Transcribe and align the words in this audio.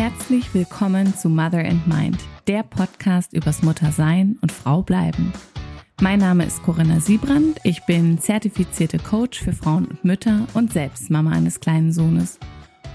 Herzlich 0.00 0.54
willkommen 0.54 1.14
zu 1.14 1.28
Mother 1.28 1.58
and 1.58 1.86
Mind, 1.86 2.16
der 2.46 2.62
Podcast 2.62 3.34
übers 3.34 3.62
Muttersein 3.62 4.38
und 4.40 4.50
Frau 4.50 4.80
bleiben. 4.80 5.30
Mein 6.00 6.20
Name 6.20 6.46
ist 6.46 6.62
Corinna 6.62 7.00
Siebrand, 7.00 7.58
ich 7.64 7.84
bin 7.84 8.18
zertifizierte 8.18 8.98
Coach 8.98 9.42
für 9.42 9.52
Frauen 9.52 9.84
und 9.84 10.02
Mütter 10.02 10.46
und 10.54 10.72
selbst 10.72 11.10
Mama 11.10 11.32
eines 11.32 11.60
kleinen 11.60 11.92
Sohnes. 11.92 12.38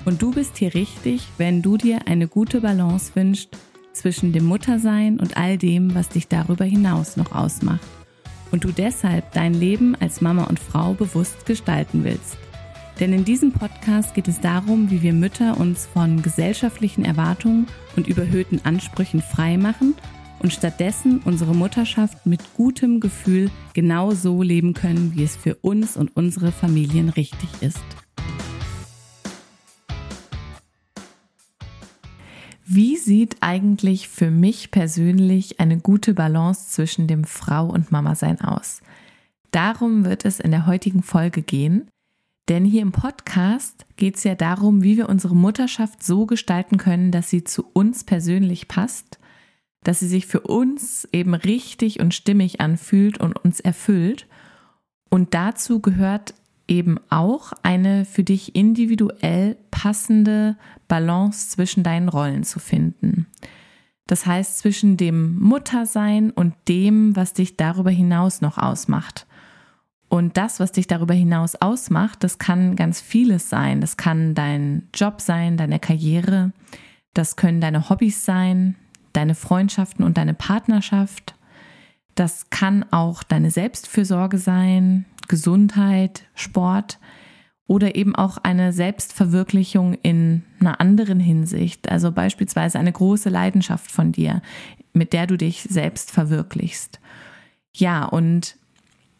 Und 0.05 0.19
du 0.19 0.31
bist 0.31 0.57
hier 0.57 0.73
richtig, 0.73 1.27
wenn 1.37 1.61
du 1.61 1.77
dir 1.77 2.07
eine 2.07 2.27
gute 2.27 2.59
Balance 2.61 3.11
wünschst 3.13 3.55
zwischen 3.93 4.33
dem 4.33 4.45
Muttersein 4.45 5.19
und 5.19 5.37
all 5.37 5.59
dem, 5.59 5.93
was 5.93 6.09
dich 6.09 6.27
darüber 6.27 6.65
hinaus 6.65 7.17
noch 7.17 7.35
ausmacht. 7.35 7.85
Und 8.49 8.63
du 8.63 8.71
deshalb 8.71 9.31
dein 9.31 9.53
Leben 9.53 9.95
als 9.99 10.21
Mama 10.21 10.45
und 10.45 10.59
Frau 10.59 10.95
bewusst 10.95 11.45
gestalten 11.45 12.03
willst. 12.03 12.35
Denn 12.99 13.11
in 13.11 13.25
diesem 13.25 13.51
Podcast 13.51 14.13
geht 14.13 14.29
es 14.29 14.39
darum, 14.39 14.89
wie 14.89 15.01
wir 15.01 15.11
Mütter 15.11 15.57
uns 15.59 15.85
von 15.85 16.21
gesellschaftlichen 16.21 17.03
Erwartungen 17.03 17.67
und 17.97 18.07
überhöhten 18.07 18.61
Ansprüchen 18.63 19.21
frei 19.21 19.57
machen 19.57 19.95
und 20.39 20.53
stattdessen 20.53 21.19
unsere 21.25 21.53
Mutterschaft 21.53 22.25
mit 22.25 22.41
gutem 22.53 23.01
Gefühl 23.01 23.51
genau 23.73 24.11
so 24.11 24.41
leben 24.41 24.73
können, 24.73 25.11
wie 25.15 25.23
es 25.23 25.35
für 25.35 25.55
uns 25.55 25.97
und 25.97 26.15
unsere 26.15 26.53
Familien 26.53 27.09
richtig 27.09 27.49
ist. 27.61 27.83
Wie 32.67 32.95
sieht 32.95 33.37
eigentlich 33.41 34.07
für 34.07 34.31
mich 34.31 34.71
persönlich 34.71 35.59
eine 35.59 35.77
gute 35.77 36.13
Balance 36.13 36.69
zwischen 36.69 37.07
dem 37.07 37.23
Frau- 37.23 37.67
und 37.67 37.91
Mama-Sein 37.91 38.41
aus? 38.41 38.81
Darum 39.51 40.03
wird 40.03 40.25
es 40.25 40.39
in 40.39 40.51
der 40.51 40.65
heutigen 40.65 41.03
Folge 41.03 41.41
gehen. 41.41 41.87
Denn 42.47 42.63
hier 42.63 42.83
im 42.83 42.91
Podcast 42.91 43.85
geht 43.97 44.17
es 44.17 44.23
ja 44.23 44.35
darum, 44.35 44.83
wie 44.83 44.97
wir 44.97 45.09
unsere 45.09 45.35
Mutterschaft 45.35 46.03
so 46.03 46.25
gestalten 46.25 46.77
können, 46.77 47.11
dass 47.11 47.29
sie 47.29 47.43
zu 47.43 47.65
uns 47.73 48.03
persönlich 48.03 48.67
passt, 48.67 49.19
dass 49.83 49.99
sie 49.99 50.07
sich 50.07 50.27
für 50.27 50.41
uns 50.41 51.07
eben 51.11 51.33
richtig 51.33 51.99
und 51.99 52.13
stimmig 52.13 52.61
anfühlt 52.61 53.19
und 53.19 53.33
uns 53.33 53.59
erfüllt. 53.59 54.27
Und 55.09 55.33
dazu 55.33 55.79
gehört 55.79 56.35
eben 56.67 56.99
auch 57.09 57.53
eine 57.63 58.05
für 58.05 58.23
dich 58.23 58.55
individuell 58.55 59.57
passende 59.71 60.55
Balance 60.87 61.49
zwischen 61.49 61.83
deinen 61.83 62.09
Rollen 62.09 62.43
zu 62.43 62.59
finden. 62.59 63.27
Das 64.07 64.25
heißt 64.25 64.59
zwischen 64.59 64.97
dem 64.97 65.39
Muttersein 65.39 66.29
und 66.29 66.53
dem, 66.67 67.15
was 67.15 67.33
dich 67.33 67.57
darüber 67.57 67.89
hinaus 67.89 68.41
noch 68.41 68.57
ausmacht. 68.57 69.25
Und 70.07 70.37
das, 70.37 70.59
was 70.59 70.71
dich 70.71 70.87
darüber 70.87 71.13
hinaus 71.13 71.55
ausmacht, 71.55 72.23
das 72.23 72.37
kann 72.37 72.75
ganz 72.75 73.01
vieles 73.01 73.49
sein. 73.49 73.81
Das 73.81 73.97
kann 73.97 74.35
dein 74.35 74.87
Job 74.93 75.19
sein, 75.19 75.57
deine 75.57 75.79
Karriere, 75.79 76.51
das 77.13 77.35
können 77.35 77.61
deine 77.61 77.89
Hobbys 77.89 78.25
sein, 78.25 78.75
deine 79.13 79.35
Freundschaften 79.35 80.05
und 80.05 80.17
deine 80.17 80.33
Partnerschaft. 80.33 81.35
Das 82.13 82.49
kann 82.49 82.85
auch 82.91 83.23
deine 83.23 83.51
Selbstfürsorge 83.51 84.37
sein, 84.37 85.05
Gesundheit, 85.27 86.25
Sport 86.35 86.99
oder 87.67 87.95
eben 87.95 88.15
auch 88.15 88.37
eine 88.37 88.71
Selbstverwirklichung 88.73 89.95
in 89.95 90.43
einer 90.59 90.79
anderen 90.79 91.19
Hinsicht. 91.19 91.89
Also 91.89 92.11
beispielsweise 92.11 92.77
eine 92.77 92.91
große 92.91 93.29
Leidenschaft 93.29 93.91
von 93.91 94.11
dir, 94.11 94.41
mit 94.93 95.13
der 95.13 95.25
du 95.27 95.37
dich 95.37 95.63
selbst 95.63 96.11
verwirklichst. 96.11 96.99
Ja, 97.73 98.05
und 98.05 98.57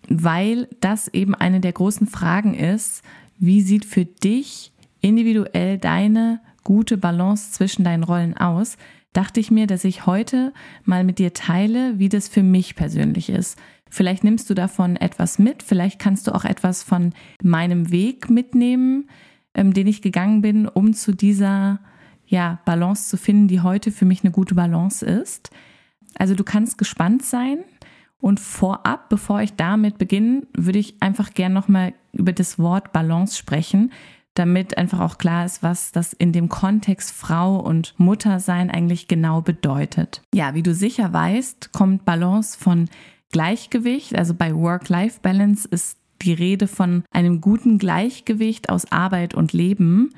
weil 0.09 0.67
das 0.81 1.07
eben 1.09 1.35
eine 1.35 1.59
der 1.59 1.73
großen 1.73 2.07
Fragen 2.07 2.53
ist, 2.53 3.03
wie 3.37 3.61
sieht 3.61 3.85
für 3.85 4.05
dich 4.05 4.71
individuell 5.01 5.77
deine 5.77 6.39
gute 6.63 6.97
Balance 6.97 7.51
zwischen 7.51 7.83
deinen 7.83 8.03
Rollen 8.03 8.35
aus, 8.37 8.77
dachte 9.13 9.39
ich 9.39 9.51
mir, 9.51 9.67
dass 9.67 9.83
ich 9.83 10.05
heute 10.05 10.53
mal 10.83 11.03
mit 11.03 11.19
dir 11.19 11.33
teile, 11.33 11.99
wie 11.99 12.09
das 12.09 12.27
für 12.27 12.43
mich 12.43 12.75
persönlich 12.75 13.29
ist. 13.29 13.57
Vielleicht 13.89 14.23
nimmst 14.23 14.49
du 14.49 14.53
davon 14.53 14.97
etwas 14.97 15.39
mit, 15.39 15.63
vielleicht 15.63 15.99
kannst 15.99 16.27
du 16.27 16.35
auch 16.35 16.43
etwas 16.43 16.83
von 16.83 17.13
meinem 17.41 17.91
Weg 17.91 18.29
mitnehmen, 18.29 19.09
ähm, 19.53 19.73
den 19.73 19.87
ich 19.87 20.01
gegangen 20.01 20.41
bin, 20.41 20.67
um 20.67 20.93
zu 20.93 21.13
dieser 21.13 21.79
ja, 22.27 22.59
Balance 22.65 23.09
zu 23.09 23.17
finden, 23.17 23.47
die 23.47 23.61
heute 23.61 23.91
für 23.91 24.05
mich 24.05 24.23
eine 24.23 24.31
gute 24.31 24.55
Balance 24.55 25.05
ist. 25.05 25.51
Also 26.15 26.33
du 26.33 26.43
kannst 26.43 26.77
gespannt 26.77 27.23
sein. 27.23 27.59
Und 28.25 28.39
vorab, 28.39 29.09
bevor 29.09 29.41
ich 29.41 29.53
damit 29.53 29.99
beginne, 29.99 30.47
würde 30.57 30.79
ich 30.79 30.99
einfach 30.99 31.35
gern 31.35 31.53
nochmal 31.53 31.93
über 32.11 32.33
das 32.33 32.57
Wort 32.57 32.91
Balance 32.91 33.37
sprechen, 33.37 33.91
damit 34.33 34.79
einfach 34.79 34.99
auch 34.99 35.19
klar 35.19 35.45
ist, 35.45 35.61
was 35.61 35.91
das 35.91 36.11
in 36.11 36.31
dem 36.31 36.49
Kontext 36.49 37.11
Frau 37.11 37.57
und 37.59 37.93
Muttersein 37.99 38.71
eigentlich 38.71 39.07
genau 39.07 39.41
bedeutet. 39.41 40.23
Ja, 40.33 40.55
wie 40.55 40.63
du 40.63 40.73
sicher 40.73 41.13
weißt, 41.13 41.71
kommt 41.71 42.03
Balance 42.03 42.57
von 42.57 42.89
Gleichgewicht. 43.31 44.17
Also 44.17 44.33
bei 44.33 44.55
Work-Life-Balance 44.55 45.67
ist 45.69 45.99
die 46.23 46.33
Rede 46.33 46.65
von 46.65 47.03
einem 47.11 47.41
guten 47.41 47.77
Gleichgewicht 47.77 48.69
aus 48.69 48.91
Arbeit 48.91 49.35
und 49.35 49.53
Leben. 49.53 50.15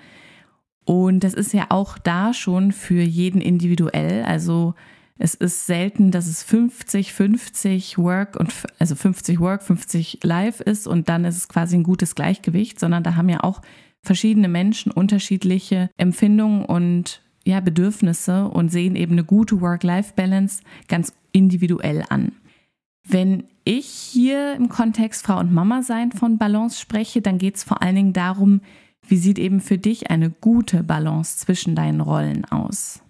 Und 0.85 1.25
das 1.25 1.33
ist 1.33 1.53
ja 1.53 1.65
auch 1.67 1.97
da 1.97 2.33
schon 2.33 2.71
für 2.71 3.01
jeden 3.01 3.41
individuell. 3.41 4.23
Also 4.23 4.75
es 5.19 5.33
ist 5.33 5.65
selten, 5.65 6.11
dass 6.11 6.27
es 6.27 6.43
50, 6.43 7.13
50 7.13 7.97
Work 7.97 8.39
und 8.39 8.53
also 8.79 8.95
50 8.95 9.39
Work, 9.39 9.63
50 9.63 10.19
Life 10.23 10.63
ist 10.63 10.87
und 10.87 11.09
dann 11.09 11.25
ist 11.25 11.37
es 11.37 11.47
quasi 11.47 11.75
ein 11.75 11.83
gutes 11.83 12.15
Gleichgewicht, 12.15 12.79
sondern 12.79 13.03
da 13.03 13.15
haben 13.15 13.29
ja 13.29 13.43
auch 13.43 13.61
verschiedene 14.03 14.47
Menschen 14.47 14.91
unterschiedliche 14.91 15.89
Empfindungen 15.97 16.65
und 16.65 17.21
ja, 17.45 17.61
Bedürfnisse 17.61 18.47
und 18.47 18.69
sehen 18.69 18.95
eben 18.95 19.13
eine 19.13 19.23
gute 19.23 19.61
Work-Life-Balance 19.61 20.61
ganz 20.87 21.13
individuell 21.31 22.03
an. 22.09 22.33
Wenn 23.07 23.45
ich 23.63 23.87
hier 23.87 24.53
im 24.55 24.67
Kontext 24.67 25.25
Frau 25.25 25.39
und 25.39 25.53
Mama 25.53 25.81
sein 25.81 26.11
von 26.11 26.37
Balance 26.37 26.79
spreche, 26.79 27.21
dann 27.21 27.37
geht 27.37 27.55
es 27.55 27.63
vor 27.63 27.81
allen 27.81 27.95
Dingen 27.95 28.13
darum, 28.13 28.61
wie 29.07 29.17
sieht 29.17 29.39
eben 29.39 29.61
für 29.61 29.77
dich 29.77 30.11
eine 30.11 30.29
gute 30.29 30.83
Balance 30.83 31.37
zwischen 31.37 31.73
deinen 31.73 32.01
Rollen 32.01 32.43
aus. 32.45 33.01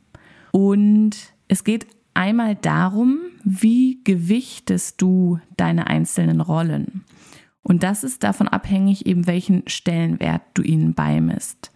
Und 0.51 1.17
es 1.47 1.63
geht 1.63 1.87
einmal 2.17 2.55
darum, 2.55 3.19
wie 3.43 4.01
gewichtest 4.03 5.01
du 5.01 5.39
deine 5.55 5.87
einzelnen 5.87 6.41
Rollen. 6.41 7.05
Und 7.61 7.83
das 7.83 8.03
ist 8.03 8.23
davon 8.23 8.47
abhängig, 8.47 9.05
eben 9.05 9.27
welchen 9.27 9.63
Stellenwert 9.67 10.41
du 10.55 10.63
ihnen 10.63 10.95
beimisst. 10.95 11.71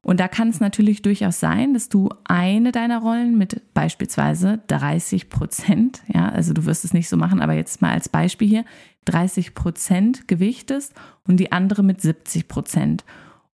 Und 0.00 0.18
da 0.18 0.26
kann 0.28 0.48
es 0.48 0.60
natürlich 0.60 1.02
durchaus 1.02 1.38
sein, 1.38 1.74
dass 1.74 1.88
du 1.88 2.08
eine 2.24 2.72
deiner 2.72 3.00
Rollen 3.00 3.38
mit 3.38 3.62
beispielsweise 3.74 4.62
30 4.66 5.28
Prozent, 5.28 6.02
ja, 6.08 6.28
also 6.28 6.54
du 6.54 6.64
wirst 6.64 6.84
es 6.84 6.94
nicht 6.94 7.08
so 7.08 7.16
machen, 7.16 7.40
aber 7.40 7.52
jetzt 7.52 7.82
mal 7.82 7.92
als 7.92 8.08
Beispiel 8.08 8.48
hier, 8.48 8.64
30 9.04 9.54
Prozent 9.54 10.26
gewichtest 10.26 10.94
und 11.28 11.36
die 11.38 11.52
andere 11.52 11.82
mit 11.82 12.00
70 12.00 12.48
Prozent. 12.48 13.04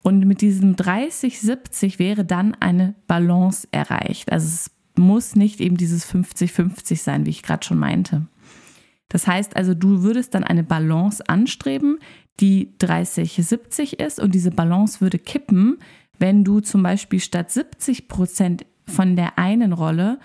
Und 0.03 0.25
mit 0.25 0.41
diesem 0.41 0.75
30-70 0.75 1.99
wäre 1.99 2.23
dann 2.23 2.53
eine 2.55 2.95
Balance 3.07 3.67
erreicht. 3.71 4.31
Also 4.31 4.47
es 4.47 4.76
muss 4.97 5.35
nicht 5.35 5.59
eben 5.59 5.77
dieses 5.77 6.05
50-50 6.11 6.97
sein, 6.97 7.25
wie 7.25 7.31
ich 7.31 7.43
gerade 7.43 7.65
schon 7.65 7.79
meinte. 7.79 8.27
Das 9.09 9.27
heißt 9.27 9.55
also, 9.55 9.73
du 9.73 10.03
würdest 10.03 10.33
dann 10.33 10.43
eine 10.43 10.63
Balance 10.63 11.27
anstreben, 11.27 11.99
die 12.39 12.73
30-70 12.79 13.99
ist 13.99 14.19
und 14.19 14.35
diese 14.35 14.51
Balance 14.51 15.01
würde 15.01 15.17
kippen, 15.17 15.77
wenn 16.19 16.43
du 16.43 16.59
zum 16.59 16.83
Beispiel 16.83 17.19
statt 17.19 17.51
70 17.51 18.07
Prozent 18.07 18.65
von 18.85 19.15
der 19.15 19.37
einen 19.37 19.73
Rolle 19.73 20.19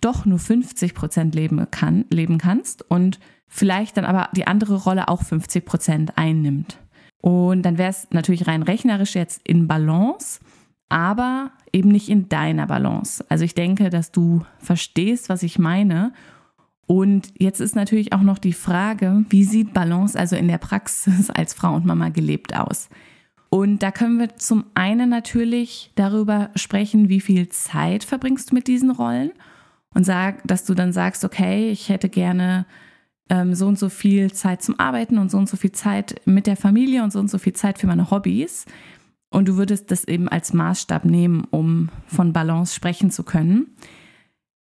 doch 0.00 0.26
nur 0.26 0.38
50 0.38 0.94
Prozent 0.94 1.34
leben, 1.34 1.66
kann, 1.70 2.04
leben 2.10 2.38
kannst 2.38 2.88
und 2.90 3.18
vielleicht 3.46 3.96
dann 3.96 4.04
aber 4.04 4.28
die 4.34 4.46
andere 4.46 4.76
Rolle 4.76 5.08
auch 5.08 5.22
50 5.22 5.64
Prozent 5.64 6.18
einnimmt. 6.18 6.78
Und 7.20 7.62
dann 7.62 7.78
wäre 7.78 7.90
es 7.90 8.08
natürlich 8.10 8.46
rein 8.46 8.62
rechnerisch 8.62 9.14
jetzt 9.14 9.40
in 9.44 9.66
Balance, 9.66 10.40
aber 10.88 11.52
eben 11.72 11.90
nicht 11.90 12.08
in 12.08 12.28
deiner 12.28 12.66
Balance. 12.66 13.24
Also 13.28 13.44
ich 13.44 13.54
denke, 13.54 13.90
dass 13.90 14.12
du 14.12 14.44
verstehst, 14.58 15.28
was 15.28 15.42
ich 15.42 15.58
meine 15.58 16.12
und 16.86 17.32
jetzt 17.38 17.60
ist 17.60 17.76
natürlich 17.76 18.12
auch 18.12 18.20
noch 18.20 18.38
die 18.38 18.52
Frage, 18.52 19.24
wie 19.30 19.44
sieht 19.44 19.72
Balance 19.72 20.18
also 20.18 20.36
in 20.36 20.48
der 20.48 20.58
Praxis 20.58 21.30
als 21.30 21.54
Frau 21.54 21.74
und 21.74 21.86
Mama 21.86 22.10
gelebt 22.10 22.54
aus? 22.56 22.88
Und 23.48 23.82
da 23.82 23.92
können 23.92 24.18
wir 24.18 24.36
zum 24.36 24.64
einen 24.74 25.08
natürlich 25.08 25.92
darüber 25.94 26.50
sprechen, 26.56 27.08
wie 27.08 27.20
viel 27.20 27.48
Zeit 27.48 28.02
verbringst 28.02 28.50
du 28.50 28.54
mit 28.56 28.66
diesen 28.66 28.90
Rollen 28.90 29.30
und 29.94 30.04
sag, 30.04 30.42
dass 30.46 30.64
du 30.64 30.74
dann 30.74 30.92
sagst, 30.92 31.24
okay, 31.24 31.70
ich 31.70 31.88
hätte 31.88 32.08
gerne 32.08 32.66
ähm, 33.30 33.54
so 33.54 33.68
und 33.68 33.78
so 33.78 33.88
viel 33.88 34.32
Zeit 34.32 34.62
zum 34.62 34.80
Arbeiten 34.80 35.18
und 35.18 35.30
so 35.30 35.38
und 35.38 35.48
so 35.48 35.56
viel 35.56 35.70
Zeit 35.70 36.20
mit 36.24 36.48
der 36.48 36.56
Familie 36.56 37.04
und 37.04 37.12
so 37.12 37.20
und 37.20 37.30
so 37.30 37.38
viel 37.38 37.52
Zeit 37.52 37.78
für 37.78 37.86
meine 37.86 38.10
Hobbys. 38.10 38.66
Und 39.30 39.48
du 39.48 39.56
würdest 39.56 39.90
das 39.90 40.04
eben 40.04 40.28
als 40.28 40.52
Maßstab 40.52 41.04
nehmen, 41.04 41.44
um 41.50 41.88
von 42.06 42.32
Balance 42.32 42.74
sprechen 42.74 43.10
zu 43.10 43.24
können. 43.24 43.74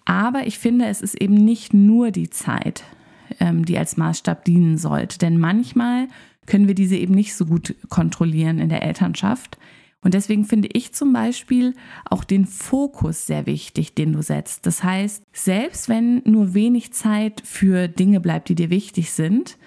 Aber 0.05 0.47
ich 0.47 0.59
finde, 0.59 0.87
es 0.87 1.03
ist 1.03 1.21
eben 1.21 1.35
nicht 1.35 1.75
nur 1.75 2.11
die 2.11 2.31
Zeit, 2.31 2.85
ähm, 3.41 3.65
die 3.65 3.79
als 3.79 3.97
Maßstab 3.97 4.45
dienen 4.45 4.79
sollte. 4.79 5.19
Denn 5.19 5.39
manchmal 5.39 6.09
können 6.47 6.69
wir 6.69 6.75
diese 6.75 6.97
eben 6.97 7.15
nicht 7.15 7.35
so 7.35 7.45
gut 7.47 7.75
kontrollieren 7.89 8.59
in 8.59 8.69
der 8.69 8.83
Elternschaft. 8.83 9.59
Und 10.03 10.15
deswegen 10.15 10.45
finde 10.45 10.69
ich 10.73 10.93
zum 10.93 11.13
Beispiel 11.13 11.75
auch 12.05 12.23
den 12.23 12.47
Fokus 12.47 13.27
sehr 13.27 13.47
wichtig, 13.47 13.95
den 13.95 14.13
du 14.13 14.23
setzt. 14.23 14.65
Das 14.65 14.85
heißt, 14.85 15.25
selbst 15.33 15.89
wenn 15.89 16.23
nur 16.25 16.55
wenig 16.55 16.93
Zeit 16.93 17.43
für 17.45 17.89
Dinge 17.89 18.21
bleibt, 18.21 18.49
die 18.49 18.55
dir 18.55 18.71
wichtig 18.71 19.11
sind, 19.11 19.59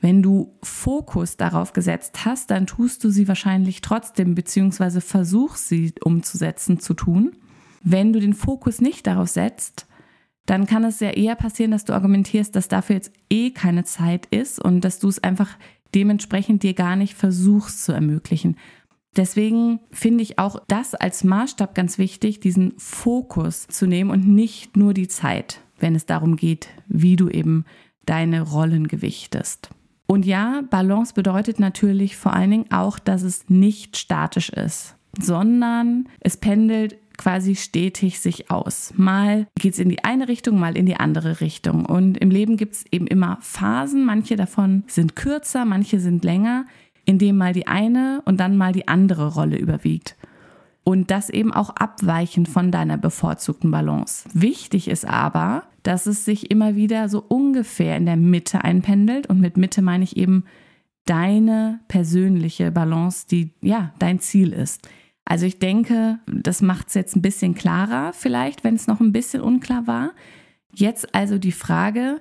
wenn 0.00 0.22
du 0.22 0.56
Fokus 0.62 1.36
darauf 1.36 1.72
gesetzt 1.72 2.24
hast, 2.24 2.50
dann 2.50 2.66
tust 2.66 3.04
du 3.04 3.10
sie 3.10 3.28
wahrscheinlich 3.28 3.82
trotzdem, 3.82 4.34
beziehungsweise 4.34 5.00
versuchst 5.00 5.68
sie 5.68 5.92
umzusetzen, 6.02 6.80
zu 6.80 6.94
tun. 6.94 7.36
Wenn 7.82 8.12
du 8.12 8.20
den 8.20 8.34
Fokus 8.34 8.80
nicht 8.80 9.06
darauf 9.06 9.28
setzt, 9.28 9.86
dann 10.46 10.66
kann 10.66 10.84
es 10.84 11.00
ja 11.00 11.10
eher 11.10 11.36
passieren, 11.36 11.70
dass 11.70 11.84
du 11.84 11.92
argumentierst, 11.92 12.56
dass 12.56 12.68
dafür 12.68 12.96
jetzt 12.96 13.12
eh 13.28 13.50
keine 13.50 13.84
Zeit 13.84 14.26
ist 14.26 14.58
und 14.58 14.80
dass 14.80 14.98
du 14.98 15.08
es 15.08 15.22
einfach 15.22 15.50
dementsprechend 15.94 16.62
dir 16.62 16.74
gar 16.74 16.96
nicht 16.96 17.14
versuchst 17.14 17.84
zu 17.84 17.92
ermöglichen. 17.92 18.56
Deswegen 19.16 19.80
finde 19.90 20.22
ich 20.22 20.38
auch 20.38 20.60
das 20.68 20.94
als 20.94 21.24
Maßstab 21.24 21.74
ganz 21.74 21.98
wichtig, 21.98 22.40
diesen 22.40 22.74
Fokus 22.78 23.66
zu 23.66 23.86
nehmen 23.86 24.10
und 24.10 24.26
nicht 24.26 24.76
nur 24.76 24.94
die 24.94 25.08
Zeit, 25.08 25.60
wenn 25.78 25.94
es 25.94 26.06
darum 26.06 26.36
geht, 26.36 26.68
wie 26.86 27.16
du 27.16 27.28
eben 27.28 27.64
deine 28.06 28.40
Rollen 28.40 28.88
gewichtest. 28.88 29.70
Und 30.10 30.26
ja, 30.26 30.64
Balance 30.68 31.14
bedeutet 31.14 31.60
natürlich 31.60 32.16
vor 32.16 32.32
allen 32.32 32.50
Dingen 32.50 32.72
auch, 32.72 32.98
dass 32.98 33.22
es 33.22 33.48
nicht 33.48 33.96
statisch 33.96 34.48
ist, 34.48 34.96
sondern 35.16 36.08
es 36.18 36.36
pendelt 36.36 36.96
quasi 37.16 37.54
stetig 37.54 38.18
sich 38.18 38.50
aus. 38.50 38.92
Mal 38.96 39.46
geht 39.54 39.74
es 39.74 39.78
in 39.78 39.88
die 39.88 40.02
eine 40.02 40.26
Richtung, 40.26 40.58
mal 40.58 40.76
in 40.76 40.84
die 40.84 40.96
andere 40.96 41.40
Richtung. 41.40 41.86
Und 41.86 42.18
im 42.18 42.32
Leben 42.32 42.56
gibt 42.56 42.74
es 42.74 42.84
eben 42.90 43.06
immer 43.06 43.38
Phasen. 43.40 44.04
Manche 44.04 44.34
davon 44.34 44.82
sind 44.88 45.14
kürzer, 45.14 45.64
manche 45.64 46.00
sind 46.00 46.24
länger, 46.24 46.64
in 47.04 47.20
dem 47.20 47.36
mal 47.36 47.52
die 47.52 47.68
eine 47.68 48.20
und 48.24 48.40
dann 48.40 48.56
mal 48.56 48.72
die 48.72 48.88
andere 48.88 49.32
Rolle 49.34 49.58
überwiegt. 49.58 50.16
Und 50.82 51.10
das 51.10 51.30
eben 51.30 51.52
auch 51.52 51.70
abweichend 51.70 52.48
von 52.48 52.70
deiner 52.70 52.96
bevorzugten 52.96 53.70
Balance. 53.70 54.28
Wichtig 54.32 54.88
ist 54.88 55.06
aber, 55.06 55.64
dass 55.82 56.06
es 56.06 56.24
sich 56.24 56.50
immer 56.50 56.74
wieder 56.74 57.08
so 57.08 57.24
ungefähr 57.26 57.96
in 57.96 58.06
der 58.06 58.16
Mitte 58.16 58.64
einpendelt. 58.64 59.26
Und 59.26 59.40
mit 59.40 59.56
Mitte 59.56 59.82
meine 59.82 60.04
ich 60.04 60.16
eben 60.16 60.44
deine 61.04 61.80
persönliche 61.88 62.70
Balance, 62.70 63.26
die 63.30 63.52
ja 63.60 63.92
dein 63.98 64.20
Ziel 64.20 64.52
ist. 64.52 64.88
Also 65.24 65.46
ich 65.46 65.58
denke, 65.58 66.18
das 66.26 66.60
macht 66.60 66.88
es 66.88 66.94
jetzt 66.94 67.14
ein 67.14 67.22
bisschen 67.22 67.54
klarer, 67.54 68.12
vielleicht, 68.12 68.64
wenn 68.64 68.74
es 68.74 68.86
noch 68.86 69.00
ein 69.00 69.12
bisschen 69.12 69.42
unklar 69.42 69.86
war. 69.86 70.10
Jetzt 70.74 71.14
also 71.14 71.38
die 71.38 71.52
Frage, 71.52 72.20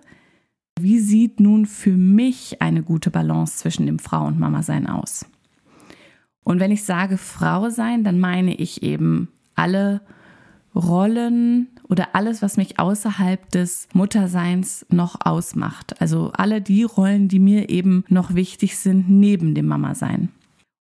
wie 0.79 0.99
sieht 0.99 1.39
nun 1.39 1.65
für 1.65 1.95
mich 1.97 2.61
eine 2.61 2.83
gute 2.83 3.09
Balance 3.09 3.57
zwischen 3.57 3.85
dem 3.85 3.99
Frau- 3.99 4.25
und 4.25 4.39
Mama-Sein 4.39 4.87
aus? 4.87 5.25
Und 6.43 6.59
wenn 6.59 6.71
ich 6.71 6.83
sage 6.83 7.17
Frau 7.17 7.69
sein, 7.69 8.03
dann 8.03 8.19
meine 8.19 8.55
ich 8.55 8.83
eben 8.83 9.29
alle 9.55 10.01
Rollen 10.75 11.67
oder 11.87 12.15
alles, 12.15 12.41
was 12.41 12.57
mich 12.57 12.79
außerhalb 12.79 13.49
des 13.51 13.87
Mutterseins 13.93 14.85
noch 14.89 15.25
ausmacht. 15.25 15.99
Also 16.01 16.31
alle 16.33 16.61
die 16.61 16.83
Rollen, 16.83 17.27
die 17.27 17.39
mir 17.39 17.69
eben 17.69 18.03
noch 18.07 18.35
wichtig 18.35 18.77
sind 18.77 19.09
neben 19.09 19.55
dem 19.55 19.67
Mama-Sein. 19.67 20.29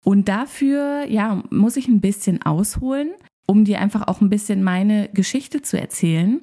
Und 0.04 0.28
dafür, 0.28 1.06
ja, 1.08 1.44
muss 1.50 1.78
ich 1.78 1.88
ein 1.88 2.02
bisschen 2.02 2.42
ausholen, 2.42 3.10
um 3.48 3.66
dir 3.66 3.80
einfach 3.80 4.08
auch 4.08 4.22
ein 4.22 4.30
bisschen 4.30 4.64
meine 4.64 5.10
Geschichte 5.14 5.62
zu 5.62 5.80
erzählen. 5.80 6.42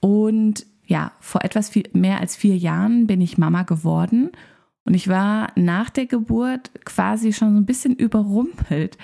Und 0.00 0.66
ja, 0.84 1.12
vor 1.20 1.44
etwas 1.44 1.68
viel, 1.68 1.88
mehr 1.92 2.20
als 2.20 2.36
vier 2.36 2.56
Jahren 2.56 3.06
bin 3.06 3.20
ich 3.20 3.38
Mama 3.38 3.62
geworden 3.62 4.30
und 4.86 4.94
ich 4.94 5.08
war 5.08 5.52
nach 5.56 5.90
der 5.90 6.06
Geburt 6.06 6.70
quasi 6.84 7.32
schon 7.32 7.52
so 7.52 7.60
ein 7.60 7.66
bisschen 7.66 7.96
überrumpelt, 7.96 8.96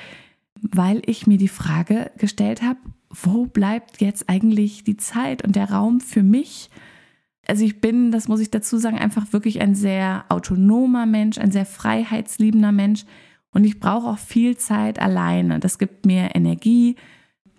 weil 0.62 1.02
ich 1.06 1.26
mir 1.26 1.38
die 1.38 1.48
Frage 1.48 2.12
gestellt 2.16 2.62
habe, 2.62 2.78
wo 3.10 3.46
bleibt 3.46 4.00
jetzt 4.00 4.28
eigentlich 4.28 4.84
die 4.84 4.96
Zeit 4.96 5.44
und 5.44 5.56
der 5.56 5.70
Raum 5.70 6.00
für 6.00 6.22
mich? 6.22 6.70
Also 7.46 7.64
ich 7.64 7.80
bin, 7.80 8.12
das 8.12 8.28
muss 8.28 8.40
ich 8.40 8.50
dazu 8.50 8.78
sagen, 8.78 8.96
einfach 8.96 9.32
wirklich 9.32 9.60
ein 9.60 9.74
sehr 9.74 10.24
autonomer 10.28 11.04
Mensch, 11.04 11.38
ein 11.38 11.50
sehr 11.50 11.66
freiheitsliebender 11.66 12.72
Mensch 12.72 13.04
und 13.50 13.64
ich 13.64 13.80
brauche 13.80 14.08
auch 14.08 14.18
viel 14.18 14.56
Zeit 14.56 15.00
alleine. 15.00 15.58
Das 15.58 15.78
gibt 15.78 16.06
mir 16.06 16.34
Energie, 16.34 16.94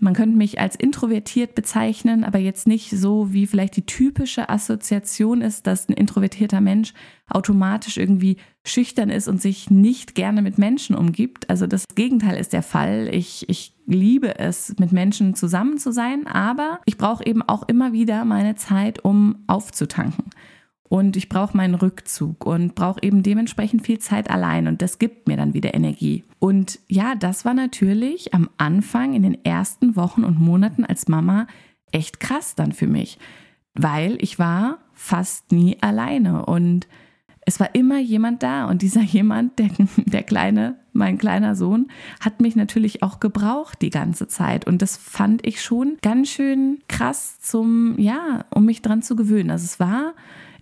man 0.03 0.13
könnte 0.13 0.38
mich 0.38 0.59
als 0.59 0.75
introvertiert 0.75 1.55
bezeichnen, 1.55 2.23
aber 2.23 2.38
jetzt 2.38 2.67
nicht 2.67 2.91
so, 2.91 3.31
wie 3.33 3.47
vielleicht 3.47 3.77
die 3.77 3.85
typische 3.85 4.50
Assoziation 4.50 5.41
ist, 5.41 5.65
dass 5.65 5.88
ein 5.88 5.94
introvertierter 5.94 6.61
Mensch 6.61 6.94
automatisch 7.27 7.97
irgendwie 7.97 8.38
schüchtern 8.65 9.09
ist 9.09 9.27
und 9.27 9.41
sich 9.41 9.71
nicht 9.71 10.13
gerne 10.13 10.41
mit 10.41 10.57
Menschen 10.57 10.95
umgibt. 10.95 11.50
Also 11.50 11.67
das 11.67 11.85
Gegenteil 11.95 12.38
ist 12.38 12.53
der 12.53 12.63
Fall. 12.63 13.09
Ich, 13.11 13.50
ich 13.50 13.73
liebe 13.85 14.38
es, 14.39 14.75
mit 14.77 14.91
Menschen 14.91 15.35
zusammen 15.35 15.77
zu 15.77 15.91
sein, 15.91 16.27
aber 16.27 16.79
ich 16.85 16.97
brauche 16.97 17.25
eben 17.25 17.41
auch 17.41 17.63
immer 17.67 17.94
wieder 17.94 18.25
meine 18.25 18.55
Zeit, 18.55 19.03
um 19.03 19.44
aufzutanken 19.47 20.25
und 20.94 21.18
ich 21.18 21.28
brauche 21.28 21.57
meinen 21.57 21.74
Rückzug 21.74 22.45
und 22.45 22.75
brauche 22.75 23.01
eben 23.01 23.24
dementsprechend 23.24 23.84
viel 23.84 23.98
Zeit 23.98 24.30
allein. 24.30 24.68
Und 24.68 24.84
das 24.84 25.00
gibt 25.00 25.28
mir 25.28 25.36
dann 25.36 25.56
wieder 25.56 25.74
Energie. 25.74 26.24
Und 26.38 26.78
ja, 26.88 27.16
das 27.16 27.45
war 27.45 27.56
natürlich 27.56 28.36
am 28.36 28.48
Anfang 28.57 29.16
in 29.16 29.24
den 29.24 29.44
ersten 29.44 29.95
Wochen 29.95 30.24
und 30.24 30.40
Monaten 30.40 30.86
als 30.86 31.07
Mama 31.07 31.48
echt 31.92 32.19
krass 32.19 32.54
dann 32.54 32.74
für 32.74 32.86
mich, 32.86 33.18
weil 33.74 34.18
ich 34.22 34.38
war 34.38 34.78
fast 34.94 35.51
nie 35.51 35.78
alleine. 35.81 36.45
Und 36.45 36.88
es 37.42 37.60
war 37.60 37.74
immer 37.74 37.98
jemand 37.98 38.44
da. 38.44 38.66
Und 38.69 38.84
dieser 38.84 39.01
jemand, 39.01 39.57
der, 39.57 39.69
der 39.98 40.22
kleine, 40.22 40.75
mein 40.94 41.18
kleiner 41.18 41.56
Sohn, 41.56 41.88
hat 42.19 42.42
mich 42.42 42.56
natürlich 42.56 43.04
auch 43.04 43.19
gebraucht 43.19 43.81
die 43.81 43.90
ganze 43.90 44.28
Zeit 44.28 44.66
und 44.68 44.81
das 44.81 44.98
fand 44.98 45.45
ich 45.45 45.62
schon 45.62 45.98
ganz 46.01 46.30
schön 46.30 46.80
krass 46.88 47.40
zum, 47.40 47.98
ja, 47.98 48.45
um 48.54 48.66
mich 48.66 48.81
dran 48.81 49.01
zu 49.01 49.16
gewöhnen. 49.16 49.51
Also 49.51 49.66
es 49.66 49.80
war 49.80 50.13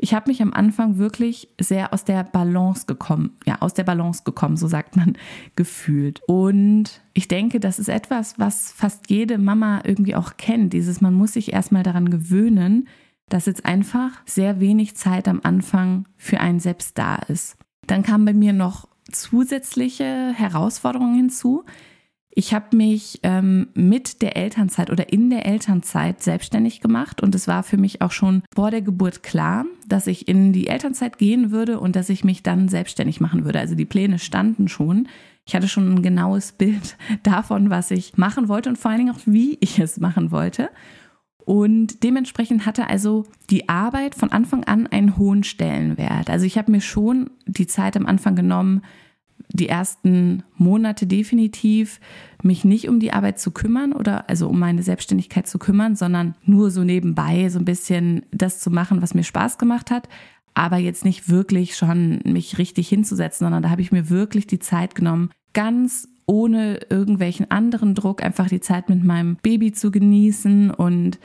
ich 0.04 0.16
habe 0.16 0.32
mich 0.32 0.42
am 0.42 0.52
Anfang 0.52 0.98
wirklich 0.98 1.48
sehr 1.62 1.94
aus 1.94 2.04
der 2.04 2.24
Balance 2.24 2.88
gekommen, 2.88 3.38
ja, 3.46 3.62
aus 3.62 3.76
der 3.76 3.84
Balance 3.84 4.24
gekommen, 4.26 4.58
so 4.58 4.68
sagt 4.68 4.98
man, 4.98 5.16
gefühlt. 5.56 6.22
Und 6.28 7.02
ich 7.14 7.28
denke, 7.28 7.60
das 7.60 7.78
ist 7.78 7.88
etwas, 7.88 8.40
was 8.40 8.72
fast 8.72 9.12
jede 9.12 9.38
Mama 9.38 9.82
irgendwie 9.84 10.16
auch 10.16 10.38
kennt. 10.38 10.74
Dieses, 10.74 11.02
man 11.02 11.14
muss 11.14 11.34
sich 11.34 11.54
erstmal 11.54 11.84
daran 11.84 12.10
gewöhnen, 12.10 12.88
dass 13.30 13.46
jetzt 13.46 13.64
einfach 13.64 14.12
sehr 14.26 14.60
wenig 14.60 14.96
Zeit 14.96 15.28
am 15.28 15.40
Anfang 15.44 16.08
für 16.18 16.40
einen 16.40 16.60
selbst 16.60 16.98
da 16.98 17.16
ist. 17.16 17.56
Dann 17.86 18.02
kamen 18.02 18.26
bei 18.26 18.34
mir 18.34 18.54
noch 18.54 18.88
zusätzliche 19.12 20.34
Herausforderungen 20.34 21.16
hinzu. 21.16 21.64
Ich 22.34 22.54
habe 22.54 22.78
mich 22.78 23.20
ähm, 23.24 23.68
mit 23.74 24.22
der 24.22 24.38
Elternzeit 24.38 24.90
oder 24.90 25.12
in 25.12 25.30
der 25.30 25.46
Elternzeit 25.46 26.24
selbstständig 26.24 26.80
gemacht 26.80 27.22
und 27.22 27.36
es 27.36 27.48
war 27.48 27.62
für 27.62 27.78
mich 27.78 28.02
auch 28.02 28.12
schon 28.12 28.44
vor 28.56 28.72
der 28.72 28.82
Geburt 28.82 29.22
klar, 29.22 29.66
dass 29.88 30.08
ich 30.08 30.30
in 30.30 30.54
die 30.54 30.68
Elternzeit 30.68 31.18
gehen 31.18 31.52
würde 31.52 31.80
und 31.80 31.96
dass 31.96 32.10
ich 32.10 32.24
mich 32.24 32.42
dann 32.42 32.70
selbstständig 32.70 33.20
machen 33.20 33.44
würde. 33.44 33.60
Also 33.60 33.76
die 33.76 33.86
Pläne 33.86 34.18
standen 34.18 34.70
schon. 34.70 35.10
Ich 35.46 35.56
hatte 35.56 35.68
schon 35.68 35.94
ein 35.94 36.02
genaues 36.02 36.54
Bild 36.54 36.96
davon, 37.24 37.70
was 37.70 37.92
ich 37.92 38.18
machen 38.18 38.48
wollte 38.48 38.70
und 38.70 38.78
vor 38.78 38.92
allen 38.92 39.00
Dingen 39.00 39.16
auch, 39.16 39.22
wie 39.26 39.58
ich 39.60 39.80
es 39.80 40.00
machen 40.00 40.32
wollte. 40.32 40.70
Und 41.46 42.04
dementsprechend 42.04 42.66
hatte 42.66 42.88
also 42.88 43.26
die 43.50 43.68
Arbeit 43.68 44.16
von 44.16 44.32
Anfang 44.32 44.64
an 44.64 44.88
einen 44.88 45.18
hohen 45.18 45.44
Stellenwert. 45.44 46.30
Also 46.30 46.46
ich 46.46 46.58
habe 46.58 46.72
mir 46.72 46.82
schon 46.82 47.30
die 47.46 47.68
Zeit 47.68 47.98
am 47.98 48.06
Anfang 48.06 48.36
genommen, 48.36 48.82
die 49.54 49.68
ersten 49.68 50.44
Monate 50.56 51.08
definitiv 51.08 52.00
mich 52.42 52.64
nicht 52.64 52.88
um 52.88 53.00
die 53.00 53.14
Arbeit 53.14 53.40
zu 53.40 53.52
kümmern 53.52 53.92
oder 53.92 54.30
also 54.30 54.48
um 54.48 54.60
meine 54.60 54.84
Selbstständigkeit 54.84 55.48
zu 55.48 55.60
kümmern, 55.60 55.96
sondern 55.96 56.36
nur 56.46 56.72
so 56.72 56.84
nebenbei 56.84 57.50
so 57.50 57.60
ein 57.60 57.66
bisschen 57.66 58.24
das 58.32 58.60
zu 58.60 58.72
machen, 58.72 59.02
was 59.02 59.14
mir 59.14 59.24
Spaß 59.24 59.58
gemacht 59.58 59.92
hat, 59.92 60.08
aber 60.54 60.78
jetzt 60.78 61.06
nicht 61.06 61.30
wirklich 61.30 61.76
schon 61.76 62.22
mich 62.24 62.58
richtig 62.58 62.88
hinzusetzen, 62.90 63.46
sondern 63.46 63.64
da 63.64 63.70
habe 63.70 63.82
ich 63.82 63.92
mir 63.92 64.10
wirklich 64.10 64.48
die 64.48 64.60
Zeit 64.60 64.96
genommen, 64.96 65.32
ganz 65.54 66.08
ohne 66.32 66.80
irgendwelchen 66.90 67.52
anderen 67.52 67.94
Druck 67.94 68.24
einfach 68.24 68.48
die 68.48 68.62
Zeit 68.62 68.88
mit 68.88 69.04
meinem 69.04 69.36
Baby 69.36 69.74
zu 69.74 69.92
genießen 69.92 70.72
und 70.72 71.20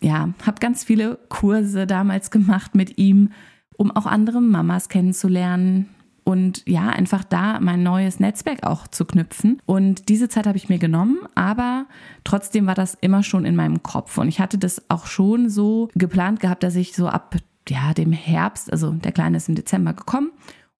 ja, 0.00 0.30
habe 0.46 0.60
ganz 0.60 0.84
viele 0.84 1.18
Kurse 1.28 1.86
damals 1.86 2.30
gemacht 2.30 2.74
mit 2.74 2.96
ihm, 2.96 3.32
um 3.76 3.90
auch 3.90 4.06
andere 4.06 4.40
Mamas 4.40 4.88
kennenzulernen, 4.88 5.90
und 6.28 6.62
ja, 6.66 6.90
einfach 6.90 7.24
da 7.24 7.58
mein 7.58 7.82
neues 7.82 8.20
Netzwerk 8.20 8.62
auch 8.62 8.86
zu 8.86 9.06
knüpfen. 9.06 9.62
Und 9.64 10.10
diese 10.10 10.28
Zeit 10.28 10.46
habe 10.46 10.58
ich 10.58 10.68
mir 10.68 10.78
genommen, 10.78 11.20
aber 11.34 11.86
trotzdem 12.22 12.66
war 12.66 12.74
das 12.74 12.98
immer 13.00 13.22
schon 13.22 13.46
in 13.46 13.56
meinem 13.56 13.82
Kopf. 13.82 14.18
Und 14.18 14.28
ich 14.28 14.38
hatte 14.38 14.58
das 14.58 14.90
auch 14.90 15.06
schon 15.06 15.48
so 15.48 15.88
geplant 15.94 16.40
gehabt, 16.40 16.62
dass 16.64 16.76
ich 16.76 16.92
so 16.92 17.08
ab 17.08 17.36
ja, 17.66 17.94
dem 17.94 18.12
Herbst, 18.12 18.70
also 18.70 18.90
der 18.92 19.12
Kleine 19.12 19.38
ist 19.38 19.48
im 19.48 19.54
Dezember 19.54 19.94
gekommen, 19.94 20.30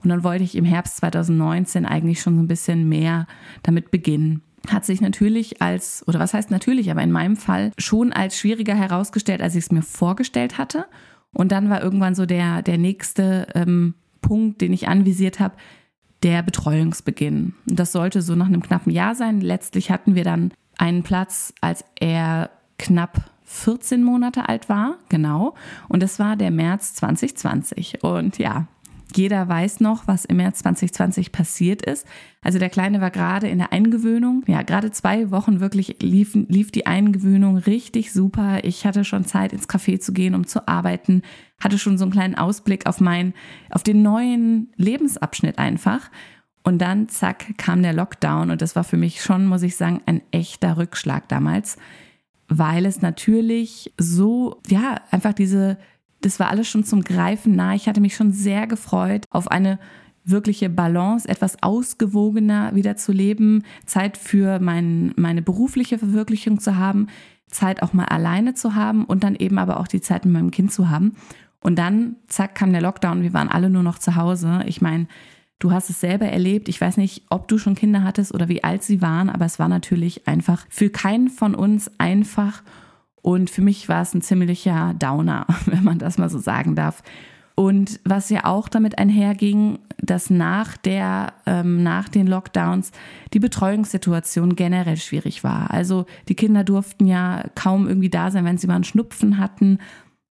und 0.03 0.09
dann 0.09 0.23
wollte 0.23 0.43
ich 0.43 0.55
im 0.55 0.65
Herbst 0.65 0.97
2019 0.97 1.85
eigentlich 1.85 2.21
schon 2.21 2.35
so 2.35 2.41
ein 2.41 2.47
bisschen 2.47 2.87
mehr 2.87 3.27
damit 3.63 3.91
beginnen 3.91 4.43
hat 4.67 4.85
sich 4.85 5.01
natürlich 5.01 5.61
als, 5.61 6.03
oder 6.07 6.19
was 6.19 6.33
heißt 6.33 6.51
natürlich, 6.51 6.91
aber 6.91 7.01
in 7.01 7.11
meinem 7.11 7.37
Fall 7.37 7.71
schon 7.77 8.13
als 8.13 8.37
schwieriger 8.37 8.75
herausgestellt, 8.75 9.41
als 9.41 9.55
ich 9.55 9.65
es 9.65 9.71
mir 9.71 9.81
vorgestellt 9.81 10.57
hatte. 10.57 10.85
Und 11.33 11.51
dann 11.51 11.69
war 11.69 11.81
irgendwann 11.81 12.15
so 12.15 12.25
der, 12.25 12.61
der 12.61 12.77
nächste 12.77 13.47
ähm, 13.55 13.95
Punkt, 14.21 14.61
den 14.61 14.73
ich 14.73 14.87
anvisiert 14.87 15.39
habe, 15.39 15.55
der 16.23 16.43
Betreuungsbeginn. 16.43 17.53
Das 17.65 17.91
sollte 17.91 18.21
so 18.21 18.35
nach 18.35 18.47
einem 18.47 18.61
knappen 18.61 18.91
Jahr 18.91 19.15
sein. 19.15 19.39
Letztlich 19.41 19.91
hatten 19.91 20.15
wir 20.15 20.23
dann 20.23 20.51
einen 20.77 21.03
Platz, 21.03 21.53
als 21.61 21.85
er 21.99 22.49
knapp 22.77 23.31
14 23.45 24.03
Monate 24.03 24.47
alt 24.47 24.69
war, 24.69 24.97
genau. 25.07 25.55
Und 25.87 26.03
es 26.03 26.19
war 26.19 26.35
der 26.35 26.51
März 26.51 26.93
2020. 26.95 28.03
Und 28.03 28.37
ja, 28.37 28.67
jeder 29.15 29.47
weiß 29.47 29.79
noch, 29.79 30.07
was 30.07 30.25
im 30.25 30.37
März 30.37 30.59
2020 30.59 31.31
passiert 31.31 31.81
ist. 31.81 32.05
Also 32.41 32.59
der 32.59 32.69
Kleine 32.69 33.01
war 33.01 33.11
gerade 33.11 33.47
in 33.47 33.57
der 33.57 33.73
Eingewöhnung. 33.73 34.43
Ja, 34.47 34.61
gerade 34.61 34.91
zwei 34.91 35.31
Wochen 35.31 35.59
wirklich 35.59 35.97
lief, 36.01 36.35
lief 36.35 36.71
die 36.71 36.85
Eingewöhnung 36.85 37.57
richtig 37.57 38.11
super. 38.13 38.63
Ich 38.63 38.85
hatte 38.85 39.03
schon 39.03 39.25
Zeit, 39.25 39.51
ins 39.51 39.67
Café 39.67 39.99
zu 39.99 40.13
gehen, 40.13 40.35
um 40.35 40.45
zu 40.45 40.67
arbeiten. 40.67 41.23
Hatte 41.59 41.79
schon 41.79 41.97
so 41.97 42.05
einen 42.05 42.11
kleinen 42.11 42.35
Ausblick 42.35 42.85
auf 42.85 43.01
mein, 43.01 43.33
auf 43.69 43.83
den 43.83 44.01
neuen 44.01 44.71
Lebensabschnitt 44.77 45.57
einfach. 45.57 46.09
Und 46.63 46.79
dann, 46.79 47.09
zack, 47.09 47.57
kam 47.57 47.81
der 47.81 47.93
Lockdown. 47.93 48.51
Und 48.51 48.61
das 48.61 48.75
war 48.75 48.83
für 48.83 48.97
mich 48.97 49.21
schon, 49.21 49.47
muss 49.47 49.63
ich 49.63 49.75
sagen, 49.75 50.01
ein 50.05 50.21
echter 50.31 50.77
Rückschlag 50.77 51.27
damals. 51.29 51.77
Weil 52.47 52.85
es 52.85 53.01
natürlich 53.01 53.93
so, 53.97 54.61
ja, 54.67 55.01
einfach 55.11 55.33
diese 55.33 55.77
das 56.21 56.39
war 56.39 56.49
alles 56.49 56.67
schon 56.67 56.83
zum 56.83 57.03
Greifen 57.03 57.55
nah. 57.55 57.75
Ich 57.75 57.87
hatte 57.87 58.01
mich 58.01 58.15
schon 58.15 58.31
sehr 58.31 58.67
gefreut 58.67 59.25
auf 59.29 59.49
eine 59.49 59.79
wirkliche 60.25 60.69
Balance, 60.69 61.27
etwas 61.27 61.61
ausgewogener 61.63 62.75
wieder 62.75 62.95
zu 62.97 63.11
leben, 63.11 63.63
Zeit 63.85 64.17
für 64.17 64.59
mein, 64.59 65.13
meine 65.15 65.41
berufliche 65.41 65.97
Verwirklichung 65.97 66.59
zu 66.59 66.75
haben, 66.75 67.07
Zeit 67.47 67.81
auch 67.81 67.93
mal 67.93 68.05
alleine 68.05 68.53
zu 68.53 68.75
haben 68.75 69.05
und 69.05 69.23
dann 69.23 69.35
eben 69.35 69.57
aber 69.57 69.79
auch 69.79 69.87
die 69.87 70.01
Zeit 70.01 70.25
mit 70.25 70.33
meinem 70.33 70.51
Kind 70.51 70.71
zu 70.71 70.89
haben. 70.89 71.15
Und 71.61 71.77
dann, 71.77 72.15
zack, 72.27 72.55
kam 72.55 72.71
der 72.71 72.81
Lockdown, 72.81 73.23
wir 73.23 73.33
waren 73.33 73.49
alle 73.49 73.69
nur 73.69 73.83
noch 73.83 73.99
zu 73.99 74.15
Hause. 74.15 74.63
Ich 74.65 74.81
meine, 74.81 75.07
du 75.57 75.71
hast 75.71 75.89
es 75.89 75.99
selber 75.99 76.27
erlebt. 76.27 76.69
Ich 76.69 76.79
weiß 76.79 76.97
nicht, 76.97 77.25
ob 77.29 77.47
du 77.47 77.57
schon 77.57 77.75
Kinder 77.75 78.03
hattest 78.03 78.33
oder 78.33 78.47
wie 78.47 78.63
alt 78.63 78.83
sie 78.83 79.01
waren, 79.01 79.29
aber 79.29 79.45
es 79.45 79.59
war 79.59 79.67
natürlich 79.67 80.27
einfach 80.27 80.65
für 80.69 80.89
keinen 80.89 81.29
von 81.29 81.55
uns 81.55 81.91
einfach 81.97 82.63
und 83.21 83.49
für 83.49 83.61
mich 83.61 83.89
war 83.89 84.01
es 84.01 84.13
ein 84.13 84.21
ziemlicher 84.21 84.93
Downer, 84.97 85.45
wenn 85.65 85.83
man 85.83 85.99
das 85.99 86.17
mal 86.17 86.29
so 86.29 86.39
sagen 86.39 86.75
darf. 86.75 87.03
Und 87.55 87.99
was 88.05 88.29
ja 88.29 88.45
auch 88.45 88.69
damit 88.69 88.97
einherging, 88.97 89.79
dass 90.01 90.29
nach 90.29 90.77
der, 90.77 91.33
ähm, 91.45 91.83
nach 91.83 92.07
den 92.07 92.25
Lockdowns 92.25 92.91
die 93.33 93.39
Betreuungssituation 93.39 94.55
generell 94.55 94.95
schwierig 94.95 95.43
war. 95.43 95.69
Also 95.71 96.05
die 96.29 96.35
Kinder 96.35 96.63
durften 96.63 97.05
ja 97.05 97.43
kaum 97.55 97.85
irgendwie 97.85 98.09
da 98.09 98.31
sein, 98.31 98.45
wenn 98.45 98.57
sie 98.57 98.67
mal 98.67 98.75
einen 98.75 98.85
Schnupfen 98.85 99.39
hatten 99.39 99.79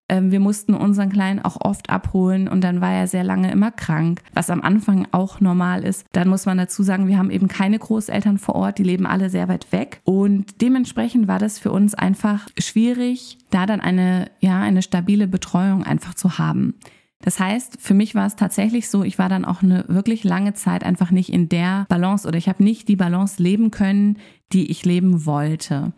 wir 0.08 0.40
mussten 0.40 0.74
unseren 0.74 1.10
Kleinen 1.10 1.40
auch 1.40 1.60
oft 1.60 1.90
abholen 1.90 2.48
und 2.48 2.62
dann 2.62 2.80
war 2.80 2.92
er 2.92 3.06
sehr 3.06 3.24
lange 3.24 3.50
immer 3.50 3.70
krank, 3.70 4.22
was 4.32 4.50
am 4.50 4.62
Anfang 4.62 5.06
auch 5.12 5.40
normal 5.40 5.84
ist. 5.84 6.06
Dann 6.12 6.28
muss 6.28 6.46
man 6.46 6.58
dazu 6.58 6.82
sagen, 6.82 7.08
wir 7.08 7.18
haben 7.18 7.30
eben 7.30 7.48
keine 7.48 7.78
Großeltern 7.78 8.38
vor 8.38 8.54
Ort, 8.54 8.78
die 8.78 8.84
leben 8.84 9.06
alle 9.06 9.30
sehr 9.30 9.48
weit 9.48 9.70
weg 9.72 10.00
und 10.04 10.60
dementsprechend 10.60 11.28
war 11.28 11.38
das 11.38 11.58
für 11.58 11.72
uns 11.72 11.94
einfach 11.94 12.48
schwierig, 12.58 13.38
da 13.50 13.66
dann 13.66 13.80
eine, 13.80 14.30
ja, 14.40 14.60
eine 14.60 14.82
stabile 14.82 15.26
Betreuung 15.28 15.84
einfach 15.84 16.14
zu 16.14 16.38
haben. 16.38 16.74
Das 17.20 17.40
heißt, 17.40 17.78
für 17.80 17.94
mich 17.94 18.14
war 18.14 18.26
es 18.26 18.36
tatsächlich 18.36 18.88
so, 18.88 19.02
ich 19.02 19.18
war 19.18 19.28
dann 19.28 19.44
auch 19.44 19.62
eine 19.62 19.84
wirklich 19.88 20.22
lange 20.24 20.54
Zeit 20.54 20.84
einfach 20.84 21.10
nicht 21.10 21.32
in 21.32 21.48
der 21.48 21.84
Balance 21.88 22.26
oder 22.26 22.38
ich 22.38 22.48
habe 22.48 22.62
nicht 22.62 22.88
die 22.88 22.96
Balance 22.96 23.42
leben 23.42 23.70
können, 23.70 24.18
die 24.52 24.70
ich 24.70 24.84
leben 24.84 25.26
wollte. 25.26 25.92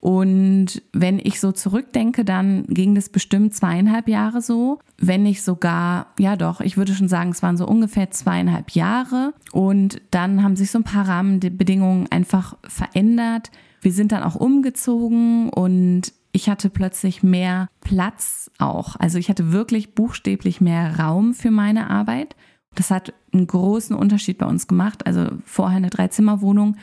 Und 0.00 0.82
wenn 0.92 1.18
ich 1.18 1.40
so 1.40 1.50
zurückdenke, 1.50 2.24
dann 2.24 2.64
ging 2.68 2.94
das 2.94 3.08
bestimmt 3.08 3.54
zweieinhalb 3.54 4.08
Jahre 4.08 4.40
so. 4.40 4.78
Wenn 4.96 5.24
nicht 5.24 5.42
sogar, 5.42 6.14
ja 6.18 6.36
doch, 6.36 6.60
ich 6.60 6.76
würde 6.76 6.94
schon 6.94 7.08
sagen, 7.08 7.30
es 7.30 7.42
waren 7.42 7.56
so 7.56 7.66
ungefähr 7.66 8.10
zweieinhalb 8.10 8.70
Jahre. 8.70 9.34
Und 9.52 10.00
dann 10.12 10.42
haben 10.42 10.56
sich 10.56 10.70
so 10.70 10.78
ein 10.78 10.84
paar 10.84 11.08
Rahmenbedingungen 11.08 12.06
einfach 12.10 12.56
verändert. 12.62 13.50
Wir 13.80 13.92
sind 13.92 14.12
dann 14.12 14.22
auch 14.22 14.36
umgezogen 14.36 15.50
und 15.50 16.12
ich 16.32 16.48
hatte 16.48 16.70
plötzlich 16.70 17.22
mehr 17.22 17.68
Platz 17.80 18.50
auch. 18.58 18.96
Also 18.96 19.18
ich 19.18 19.28
hatte 19.28 19.50
wirklich 19.52 19.94
buchstäblich 19.94 20.60
mehr 20.60 20.98
Raum 20.98 21.34
für 21.34 21.50
meine 21.50 21.90
Arbeit. 21.90 22.36
Das 22.74 22.90
hat 22.90 23.12
einen 23.32 23.46
großen 23.46 23.96
Unterschied 23.96 24.38
bei 24.38 24.46
uns 24.46 24.68
gemacht. 24.68 25.06
Also 25.06 25.26
vorher 25.44 25.78
eine 25.78 25.90
Dreizimmerwohnung 25.90 26.76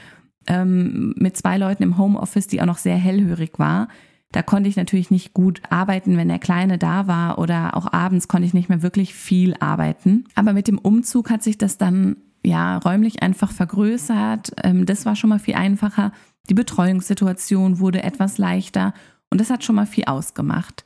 ähm, 0.47 1.13
mit 1.17 1.37
zwei 1.37 1.57
Leuten 1.57 1.83
im 1.83 1.97
Homeoffice, 1.97 2.47
die 2.47 2.61
auch 2.61 2.65
noch 2.65 2.77
sehr 2.77 2.97
hellhörig 2.97 3.57
war. 3.57 3.87
Da 4.31 4.41
konnte 4.41 4.67
ich 4.67 4.75
natürlich 4.75 5.11
nicht 5.11 5.33
gut 5.33 5.61
arbeiten, 5.69 6.17
wenn 6.17 6.27
der 6.27 6.39
Kleine 6.39 6.77
da 6.77 7.07
war 7.07 7.39
oder 7.39 7.77
auch 7.77 7.93
abends 7.93 8.27
konnte 8.27 8.45
ich 8.45 8.53
nicht 8.53 8.67
mehr 8.67 8.81
wirklich 8.81 9.13
viel 9.13 9.55
arbeiten. 9.59 10.25
Aber 10.35 10.53
mit 10.53 10.67
dem 10.67 10.77
Umzug 10.77 11.29
hat 11.29 11.41
sich 11.41 11.57
das 11.57 11.77
dann 11.77 12.17
ja 12.43 12.77
räumlich 12.77 13.23
einfach 13.23 13.51
vergrößert. 13.51 14.51
Ähm, 14.63 14.85
das 14.85 15.05
war 15.05 15.15
schon 15.15 15.29
mal 15.29 15.39
viel 15.39 15.55
einfacher. 15.55 16.11
Die 16.49 16.53
Betreuungssituation 16.53 17.79
wurde 17.79 18.03
etwas 18.03 18.37
leichter 18.37 18.93
und 19.29 19.41
das 19.41 19.49
hat 19.49 19.63
schon 19.63 19.75
mal 19.75 19.87
viel 19.87 20.05
ausgemacht. 20.05 20.83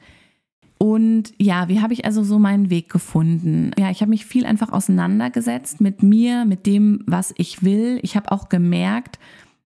Und 0.78 1.34
ja, 1.38 1.68
wie 1.68 1.82
habe 1.82 1.94
ich 1.94 2.06
also 2.06 2.24
so 2.24 2.40
meinen 2.40 2.70
Weg 2.70 2.90
gefunden? 2.90 3.72
Ja, 3.78 3.92
ich 3.92 4.00
habe 4.00 4.12
mich 4.12 4.26
viel 4.26 4.46
einfach 4.46 4.72
auseinandergesetzt 4.72 5.82
mit 5.82 6.04
mir, 6.04 6.46
mit 6.46 6.66
dem, 6.66 7.04
was 7.06 7.34
ich 7.38 7.64
will. 7.64 8.00
Ich 8.02 8.16
habe 8.16 8.32
auch 8.32 8.48
gemerkt, 8.48 9.20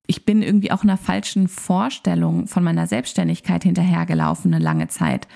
ich 0.06 0.26
bin 0.26 0.42
irgendwie 0.42 0.72
auch 0.72 0.84
einer 0.84 0.98
falschen 0.98 1.48
Vorstellung 1.48 2.48
von 2.48 2.64
meiner 2.64 2.88
Selbstständigkeit 2.88 3.64
hinterhergelaufen 3.64 4.54
eine 4.54 4.64
lange 4.64 4.88
Zeit. 4.90 5.28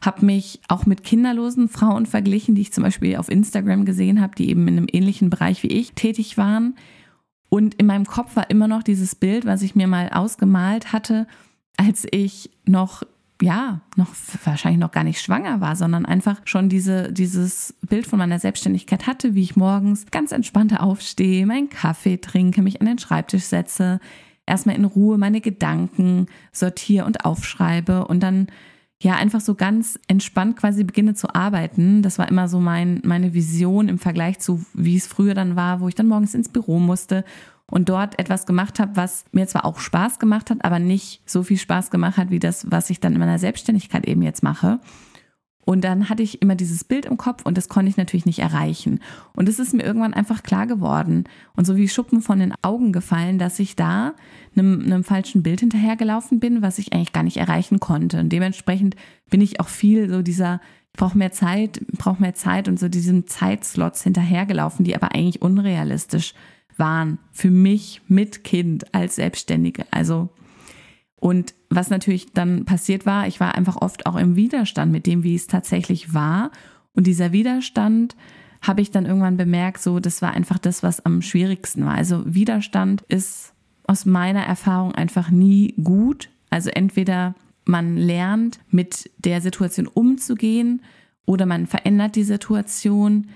Habe 0.00 0.24
mich 0.24 0.60
auch 0.68 0.86
mit 0.86 1.04
kinderlosen 1.04 1.68
Frauen 1.68 2.06
verglichen, 2.06 2.54
die 2.54 2.62
ich 2.62 2.72
zum 2.72 2.84
Beispiel 2.84 3.16
auf 3.16 3.30
Instagram 3.30 3.84
gesehen 3.84 4.20
habe, 4.20 4.34
die 4.36 4.48
eben 4.48 4.66
in 4.68 4.76
einem 4.76 4.86
ähnlichen 4.90 5.30
Bereich 5.30 5.62
wie 5.62 5.68
ich 5.68 5.92
tätig 5.92 6.38
waren. 6.38 6.76
Und 7.48 7.74
in 7.74 7.86
meinem 7.86 8.06
Kopf 8.06 8.36
war 8.36 8.48
immer 8.48 8.68
noch 8.68 8.82
dieses 8.82 9.14
Bild, 9.14 9.44
was 9.44 9.62
ich 9.62 9.74
mir 9.74 9.86
mal 9.86 10.08
ausgemalt 10.08 10.92
hatte, 10.92 11.26
als 11.76 12.06
ich 12.10 12.50
noch 12.64 13.02
ja, 13.40 13.80
noch 13.96 14.08
wahrscheinlich 14.44 14.80
noch 14.80 14.92
gar 14.92 15.04
nicht 15.04 15.20
schwanger 15.20 15.60
war, 15.60 15.74
sondern 15.74 16.06
einfach 16.06 16.40
schon 16.44 16.68
diese, 16.68 17.12
dieses 17.12 17.74
Bild 17.88 18.06
von 18.06 18.18
meiner 18.18 18.38
Selbstständigkeit 18.38 19.06
hatte, 19.06 19.34
wie 19.34 19.42
ich 19.42 19.56
morgens 19.56 20.06
ganz 20.10 20.32
entspannt 20.32 20.78
aufstehe, 20.78 21.46
meinen 21.46 21.68
Kaffee 21.68 22.18
trinke, 22.18 22.62
mich 22.62 22.80
an 22.80 22.86
den 22.86 22.98
Schreibtisch 22.98 23.44
setze, 23.44 24.00
erstmal 24.46 24.76
in 24.76 24.84
Ruhe 24.84 25.18
meine 25.18 25.40
Gedanken 25.40 26.26
sortiere 26.52 27.04
und 27.04 27.24
aufschreibe 27.24 28.06
und 28.06 28.22
dann 28.22 28.48
ja 29.00 29.14
einfach 29.14 29.40
so 29.40 29.54
ganz 29.54 29.98
entspannt 30.06 30.56
quasi 30.56 30.84
beginne 30.84 31.14
zu 31.14 31.34
arbeiten. 31.34 32.02
Das 32.02 32.18
war 32.18 32.28
immer 32.28 32.48
so 32.48 32.60
mein, 32.60 33.00
meine 33.04 33.34
Vision 33.34 33.88
im 33.88 33.98
Vergleich 33.98 34.38
zu, 34.38 34.64
wie 34.74 34.96
es 34.96 35.06
früher 35.06 35.34
dann 35.34 35.56
war, 35.56 35.80
wo 35.80 35.88
ich 35.88 35.96
dann 35.96 36.06
morgens 36.06 36.34
ins 36.34 36.48
Büro 36.48 36.78
musste 36.78 37.24
und 37.70 37.88
dort 37.88 38.18
etwas 38.18 38.46
gemacht 38.46 38.78
habe, 38.78 38.96
was 38.96 39.24
mir 39.32 39.46
zwar 39.46 39.64
auch 39.64 39.78
Spaß 39.78 40.18
gemacht 40.18 40.50
hat, 40.50 40.64
aber 40.64 40.78
nicht 40.78 41.22
so 41.28 41.42
viel 41.42 41.58
Spaß 41.58 41.90
gemacht 41.90 42.16
hat, 42.16 42.30
wie 42.30 42.38
das, 42.38 42.70
was 42.70 42.90
ich 42.90 43.00
dann 43.00 43.14
in 43.14 43.20
meiner 43.20 43.38
Selbstständigkeit 43.38 44.06
eben 44.06 44.22
jetzt 44.22 44.42
mache. 44.42 44.80
Und 45.64 45.84
dann 45.84 46.08
hatte 46.08 46.24
ich 46.24 46.42
immer 46.42 46.56
dieses 46.56 46.82
Bild 46.82 47.06
im 47.06 47.16
Kopf 47.16 47.46
und 47.46 47.56
das 47.56 47.68
konnte 47.68 47.88
ich 47.88 47.96
natürlich 47.96 48.26
nicht 48.26 48.40
erreichen. 48.40 48.98
Und 49.34 49.48
es 49.48 49.60
ist 49.60 49.74
mir 49.74 49.84
irgendwann 49.84 50.12
einfach 50.12 50.42
klar 50.42 50.66
geworden 50.66 51.24
und 51.54 51.66
so 51.66 51.76
wie 51.76 51.88
Schuppen 51.88 52.20
von 52.20 52.40
den 52.40 52.52
Augen 52.62 52.92
gefallen, 52.92 53.38
dass 53.38 53.60
ich 53.60 53.76
da 53.76 54.14
einem, 54.56 54.82
einem 54.82 55.04
falschen 55.04 55.42
Bild 55.42 55.60
hinterhergelaufen 55.60 56.40
bin, 56.40 56.62
was 56.62 56.78
ich 56.78 56.92
eigentlich 56.92 57.12
gar 57.12 57.22
nicht 57.22 57.36
erreichen 57.36 57.78
konnte. 57.78 58.18
Und 58.18 58.30
dementsprechend 58.30 58.96
bin 59.30 59.40
ich 59.40 59.60
auch 59.60 59.68
viel 59.68 60.10
so 60.10 60.22
dieser, 60.22 60.60
ich 60.92 60.98
brauche 60.98 61.16
mehr 61.16 61.32
Zeit, 61.32 61.80
brauche 61.92 62.20
mehr 62.20 62.34
Zeit 62.34 62.66
und 62.66 62.80
so 62.80 62.88
diesen 62.88 63.28
Zeitslots 63.28 64.02
hinterhergelaufen, 64.02 64.84
die 64.84 64.96
aber 64.96 65.14
eigentlich 65.14 65.42
unrealistisch 65.42 66.34
waren 66.82 67.20
für 67.30 67.52
mich 67.52 68.02
mit 68.08 68.42
Kind 68.42 68.92
als 68.92 69.14
Selbstständige. 69.14 69.86
Also 69.92 70.30
und 71.14 71.54
was 71.70 71.88
natürlich 71.88 72.32
dann 72.32 72.64
passiert 72.64 73.06
war, 73.06 73.28
ich 73.28 73.38
war 73.38 73.54
einfach 73.54 73.76
oft 73.76 74.06
auch 74.06 74.16
im 74.16 74.34
Widerstand 74.34 74.90
mit 74.90 75.06
dem, 75.06 75.22
wie 75.22 75.36
es 75.36 75.46
tatsächlich 75.46 76.12
war. 76.12 76.50
Und 76.94 77.06
dieser 77.06 77.30
Widerstand 77.30 78.16
habe 78.60 78.80
ich 78.80 78.90
dann 78.90 79.06
irgendwann 79.06 79.36
bemerkt, 79.36 79.80
so 79.80 80.00
das 80.00 80.20
war 80.20 80.32
einfach 80.32 80.58
das, 80.58 80.82
was 80.82 81.06
am 81.06 81.22
schwierigsten 81.22 81.86
war. 81.86 81.94
Also 81.94 82.24
Widerstand 82.26 83.02
ist 83.02 83.54
aus 83.86 84.04
meiner 84.04 84.42
Erfahrung 84.42 84.96
einfach 84.96 85.30
nie 85.30 85.74
gut. 85.80 86.28
Also 86.50 86.70
entweder 86.70 87.36
man 87.64 87.96
lernt 87.96 88.58
mit 88.72 89.08
der 89.18 89.40
Situation 89.40 89.86
umzugehen 89.86 90.82
oder 91.24 91.46
man 91.46 91.68
verändert 91.68 92.16
die 92.16 92.24
Situation. 92.24 93.28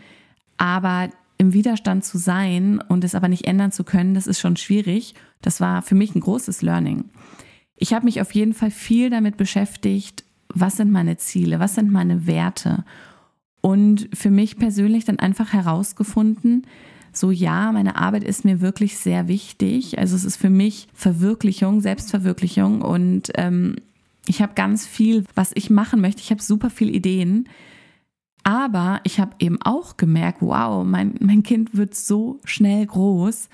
Aber 0.57 1.11
im 1.39 1.53
Widerstand 1.53 2.05
zu 2.05 2.19
sein 2.19 2.83
und 2.89 3.05
es 3.05 3.15
aber 3.15 3.29
nicht 3.29 3.47
ändern 3.47 3.73
zu 3.73 3.85
können, 3.85 4.15
das 4.15 4.27
ist 4.27 4.41
schon 4.41 4.57
schwierig. 4.57 5.15
Das 5.43 5.61
war 5.61 5.83
für 5.83 5.95
mich 5.95 6.15
ein 6.15 6.21
großes 6.21 6.63
Learning. 6.63 7.05
Ich 7.77 7.93
habe 7.93 8.07
mich 8.07 8.21
auf 8.21 8.33
jeden 8.33 8.55
Fall 8.55 8.71
viel 8.71 9.11
damit 9.11 9.37
beschäftigt, 9.37 10.25
was 10.49 10.77
sind 10.77 10.91
meine 10.91 11.19
Ziele, 11.19 11.61
was 11.61 11.75
sind 11.75 11.91
meine 11.93 12.27
Werte 12.27 12.85
und 13.67 14.09
für 14.15 14.31
mich 14.31 14.59
persönlich 14.59 15.05
dann 15.05 15.19
einfach 15.19 15.53
herausgefunden, 15.53 16.69
so 17.13 17.33
ja, 17.33 17.73
meine 17.73 17.97
Arbeit 17.97 18.23
ist 18.23 18.45
mir 18.45 18.61
wirklich 18.61 18.97
sehr 18.97 19.27
wichtig. 19.27 19.99
Also 19.99 20.15
es 20.15 20.25
ist 20.25 20.37
für 20.37 20.51
mich 20.51 20.87
Verwirklichung, 20.95 21.81
Selbstverwirklichung 21.81 22.83
und 22.83 23.33
ähm, 23.35 23.75
ich 24.29 24.41
habe 24.41 24.53
ganz 24.55 24.87
viel, 24.87 25.25
was 25.35 25.51
ich 25.55 25.69
machen 25.69 26.01
möchte. 26.01 26.21
Ich 26.21 26.31
habe 26.31 26.41
super 26.41 26.71
viele 26.71 26.93
Ideen, 26.93 27.49
Aber 28.47 29.01
ich 29.03 29.19
habe 29.19 29.33
eben 29.41 29.61
auch 29.61 29.97
gemerkt, 29.97 30.41
wow, 30.41 30.85
mein, 30.85 31.17
mein 31.19 31.43
Kind 31.43 31.77
wird 31.77 31.97
so 31.97 32.39
schnell 32.45 32.87
groß 32.87 33.49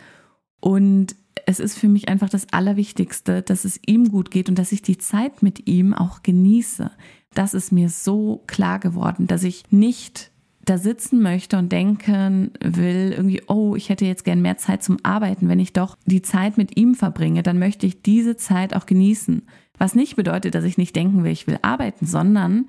und 0.60 1.16
es 1.46 1.60
ist 1.60 1.78
für 1.78 1.88
mich 1.88 2.10
einfach 2.10 2.28
das 2.28 2.52
Allerwichtigste, 2.52 3.40
dass 3.40 3.64
es 3.64 3.80
ihm 3.86 4.10
gut 4.10 4.30
geht 4.30 4.50
und 4.50 4.58
dass 4.58 4.70
ich 4.70 4.82
die 4.82 4.98
Zeit 4.98 5.42
mit 5.42 5.66
ihm 5.66 5.94
auch 5.94 6.22
genieße. 6.22 6.90
Das 7.32 7.54
ist 7.54 7.72
mir 7.72 7.88
so 7.88 8.42
klar 8.46 8.80
geworden, 8.80 9.26
dass 9.26 9.44
ich 9.44 9.64
nicht 9.70 10.30
da 10.66 10.76
sitzen 10.76 11.22
möchte 11.22 11.56
und 11.56 11.72
denken 11.72 12.50
will, 12.60 13.14
irgendwie, 13.16 13.40
oh, 13.46 13.74
ich 13.74 13.88
hätte 13.88 14.04
jetzt 14.04 14.26
gern 14.26 14.42
mehr 14.42 14.58
Zeit 14.58 14.82
zum 14.82 14.98
Arbeiten. 15.02 15.48
Wenn 15.48 15.58
ich 15.58 15.72
doch 15.72 15.96
die 16.04 16.20
Zeit 16.20 16.58
mit 16.58 16.76
ihm 16.76 16.94
verbringe, 16.94 17.42
dann 17.42 17.58
möchte 17.58 17.86
ich 17.86 18.02
diese 18.02 18.36
Zeit 18.36 18.76
auch 18.76 18.84
genießen. 18.84 19.40
Was 19.78 19.94
nicht 19.94 20.16
bedeutet, 20.16 20.54
dass 20.54 20.64
ich 20.64 20.76
nicht 20.76 20.94
denken 20.94 21.24
will, 21.24 21.32
ich 21.32 21.46
will 21.46 21.58
arbeiten, 21.62 22.04
sondern 22.04 22.66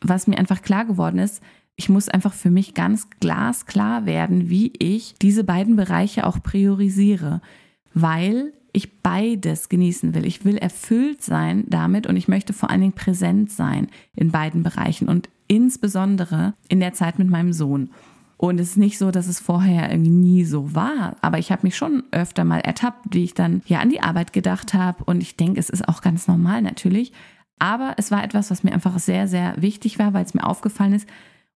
was 0.00 0.26
mir 0.26 0.38
einfach 0.38 0.62
klar 0.62 0.84
geworden 0.84 1.18
ist, 1.18 1.42
ich 1.76 1.88
muss 1.88 2.08
einfach 2.08 2.32
für 2.32 2.50
mich 2.50 2.74
ganz 2.74 3.10
glasklar 3.20 4.06
werden, 4.06 4.48
wie 4.48 4.72
ich 4.78 5.14
diese 5.20 5.44
beiden 5.44 5.76
Bereiche 5.76 6.26
auch 6.26 6.42
priorisiere, 6.42 7.42
weil 7.92 8.52
ich 8.72 9.00
beides 9.00 9.68
genießen 9.68 10.14
will. 10.14 10.26
Ich 10.26 10.44
will 10.44 10.56
erfüllt 10.56 11.22
sein 11.22 11.64
damit 11.68 12.06
und 12.06 12.16
ich 12.16 12.28
möchte 12.28 12.52
vor 12.52 12.70
allen 12.70 12.80
Dingen 12.80 12.92
präsent 12.92 13.50
sein 13.50 13.88
in 14.14 14.30
beiden 14.30 14.62
Bereichen 14.62 15.08
und 15.08 15.28
insbesondere 15.48 16.54
in 16.68 16.80
der 16.80 16.92
Zeit 16.92 17.18
mit 17.18 17.28
meinem 17.28 17.52
Sohn. 17.52 17.90
Und 18.38 18.60
es 18.60 18.70
ist 18.70 18.76
nicht 18.76 18.98
so, 18.98 19.10
dass 19.10 19.28
es 19.28 19.40
vorher 19.40 19.90
irgendwie 19.90 20.10
nie 20.10 20.44
so 20.44 20.74
war, 20.74 21.16
aber 21.22 21.38
ich 21.38 21.50
habe 21.50 21.62
mich 21.62 21.76
schon 21.76 22.04
öfter 22.10 22.44
mal 22.44 22.60
ertappt, 22.60 23.14
wie 23.14 23.24
ich 23.24 23.32
dann 23.32 23.62
ja 23.66 23.80
an 23.80 23.88
die 23.88 24.02
Arbeit 24.02 24.34
gedacht 24.34 24.74
habe 24.74 25.04
und 25.04 25.22
ich 25.22 25.36
denke, 25.36 25.58
es 25.58 25.70
ist 25.70 25.88
auch 25.88 26.02
ganz 26.02 26.28
normal 26.28 26.60
natürlich, 26.60 27.12
aber 27.58 27.94
es 27.96 28.10
war 28.10 28.22
etwas, 28.22 28.50
was 28.50 28.62
mir 28.62 28.72
einfach 28.72 28.98
sehr, 28.98 29.28
sehr 29.28 29.54
wichtig 29.60 29.98
war, 29.98 30.14
weil 30.14 30.24
es 30.24 30.34
mir 30.34 30.44
aufgefallen 30.44 30.92
ist, 30.92 31.08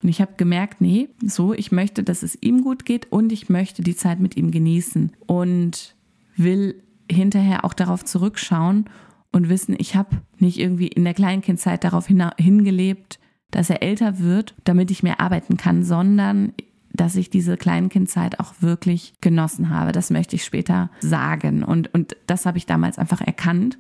und 0.02 0.10
ich 0.10 0.22
habe 0.22 0.34
gemerkt, 0.38 0.80
nee, 0.80 1.10
so, 1.22 1.54
ich 1.54 1.72
möchte, 1.72 2.04
dass 2.04 2.24
es 2.24 2.38
ihm 2.42 2.64
gut 2.64 2.86
geht 2.86 3.12
und 3.12 3.32
ich 3.32 3.50
möchte 3.50 3.82
die 3.82 3.96
Zeit 3.96 4.20
mit 4.20 4.38
ihm 4.38 4.52
genießen 4.52 5.12
und 5.28 5.96
will 6.38 6.82
hinterher 7.12 7.66
auch 7.66 7.74
darauf 7.74 8.06
zurückschauen 8.06 8.86
und 9.32 9.50
wissen, 9.50 9.76
ich 9.78 9.96
habe 9.96 10.22
nicht 10.38 10.58
irgendwie 10.58 10.88
in 10.88 11.04
der 11.04 11.14
Kleinkindzeit 11.14 11.84
darauf 11.84 12.08
hingelebt, 12.08 13.20
dass 13.52 13.70
er 13.70 13.84
älter 13.84 14.20
wird, 14.20 14.56
damit 14.64 14.90
ich 14.90 15.04
mehr 15.04 15.20
arbeiten 15.20 15.58
kann, 15.58 15.84
sondern 15.84 16.54
dass 16.94 17.16
ich 17.16 17.30
diese 17.30 17.58
Kleinkindzeit 17.58 18.40
auch 18.40 18.54
wirklich 18.62 19.14
genossen 19.22 19.70
habe. 19.70 19.92
Das 19.92 20.10
möchte 20.10 20.36
ich 20.36 20.44
später 20.44 20.90
sagen. 21.00 21.64
Und, 21.64 21.94
und 21.94 22.16
das 22.26 22.46
habe 22.46 22.58
ich 22.58 22.66
damals 22.66 22.98
einfach 22.98 23.22
erkannt. 23.22 23.78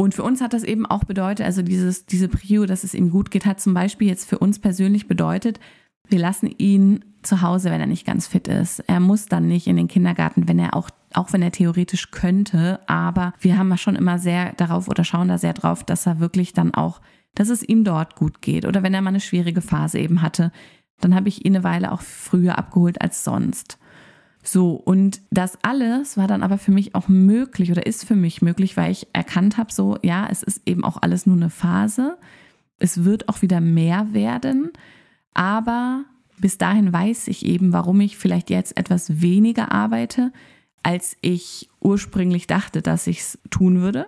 Und 0.00 0.14
für 0.14 0.22
uns 0.22 0.40
hat 0.40 0.52
das 0.52 0.62
eben 0.62 0.86
auch 0.86 1.04
bedeutet, 1.04 1.44
also 1.44 1.60
dieses, 1.60 2.06
diese 2.06 2.28
Prio, 2.28 2.66
dass 2.66 2.84
es 2.84 2.94
ihm 2.94 3.10
gut 3.10 3.30
geht, 3.30 3.46
hat 3.46 3.60
zum 3.60 3.74
Beispiel 3.74 4.08
jetzt 4.08 4.28
für 4.28 4.38
uns 4.38 4.58
persönlich 4.58 5.08
bedeutet, 5.08 5.58
wir 6.08 6.18
lassen 6.18 6.46
ihn 6.56 7.04
zu 7.22 7.42
Hause, 7.42 7.70
wenn 7.70 7.80
er 7.80 7.86
nicht 7.86 8.06
ganz 8.06 8.26
fit 8.26 8.48
ist. 8.48 8.80
Er 8.86 9.00
muss 9.00 9.26
dann 9.26 9.46
nicht 9.48 9.66
in 9.66 9.76
den 9.76 9.88
Kindergarten, 9.88 10.48
wenn 10.48 10.58
er 10.58 10.74
auch, 10.74 10.88
auch 11.12 11.32
wenn 11.32 11.42
er 11.42 11.52
theoretisch 11.52 12.10
könnte. 12.10 12.80
Aber 12.86 13.34
wir 13.40 13.58
haben 13.58 13.76
schon 13.76 13.96
immer 13.96 14.18
sehr 14.18 14.54
darauf 14.54 14.88
oder 14.88 15.04
schauen 15.04 15.28
da 15.28 15.36
sehr 15.36 15.52
drauf, 15.52 15.84
dass 15.84 16.06
er 16.06 16.20
wirklich 16.20 16.54
dann 16.54 16.72
auch 16.72 17.00
dass 17.38 17.48
es 17.48 17.62
ihm 17.62 17.84
dort 17.84 18.16
gut 18.16 18.42
geht. 18.42 18.64
Oder 18.64 18.82
wenn 18.82 18.94
er 18.94 19.02
mal 19.02 19.10
eine 19.10 19.20
schwierige 19.20 19.60
Phase 19.60 19.98
eben 19.98 20.22
hatte, 20.22 20.50
dann 21.00 21.14
habe 21.14 21.28
ich 21.28 21.44
ihn 21.44 21.54
eine 21.54 21.64
Weile 21.64 21.92
auch 21.92 22.00
früher 22.00 22.58
abgeholt 22.58 23.00
als 23.00 23.22
sonst. 23.22 23.78
So, 24.48 24.72
und 24.72 25.20
das 25.30 25.58
alles 25.62 26.16
war 26.16 26.26
dann 26.26 26.42
aber 26.42 26.58
für 26.58 26.70
mich 26.70 26.94
auch 26.94 27.08
möglich 27.08 27.70
oder 27.70 27.86
ist 27.86 28.04
für 28.04 28.16
mich 28.16 28.40
möglich, 28.40 28.76
weil 28.76 28.92
ich 28.92 29.06
erkannt 29.12 29.58
habe, 29.58 29.72
so, 29.72 29.98
ja, 30.02 30.26
es 30.30 30.42
ist 30.42 30.62
eben 30.66 30.84
auch 30.84 30.96
alles 31.02 31.26
nur 31.26 31.36
eine 31.36 31.50
Phase. 31.50 32.16
Es 32.78 33.04
wird 33.04 33.28
auch 33.28 33.42
wieder 33.42 33.60
mehr 33.60 34.12
werden, 34.12 34.70
aber 35.34 36.04
bis 36.38 36.56
dahin 36.56 36.92
weiß 36.92 37.28
ich 37.28 37.44
eben, 37.44 37.72
warum 37.72 38.00
ich 38.00 38.16
vielleicht 38.16 38.50
jetzt 38.50 38.76
etwas 38.76 39.20
weniger 39.20 39.72
arbeite, 39.72 40.32
als 40.82 41.16
ich 41.20 41.68
ursprünglich 41.80 42.46
dachte, 42.46 42.80
dass 42.80 43.06
ich 43.06 43.20
es 43.20 43.38
tun 43.50 43.80
würde 43.80 44.06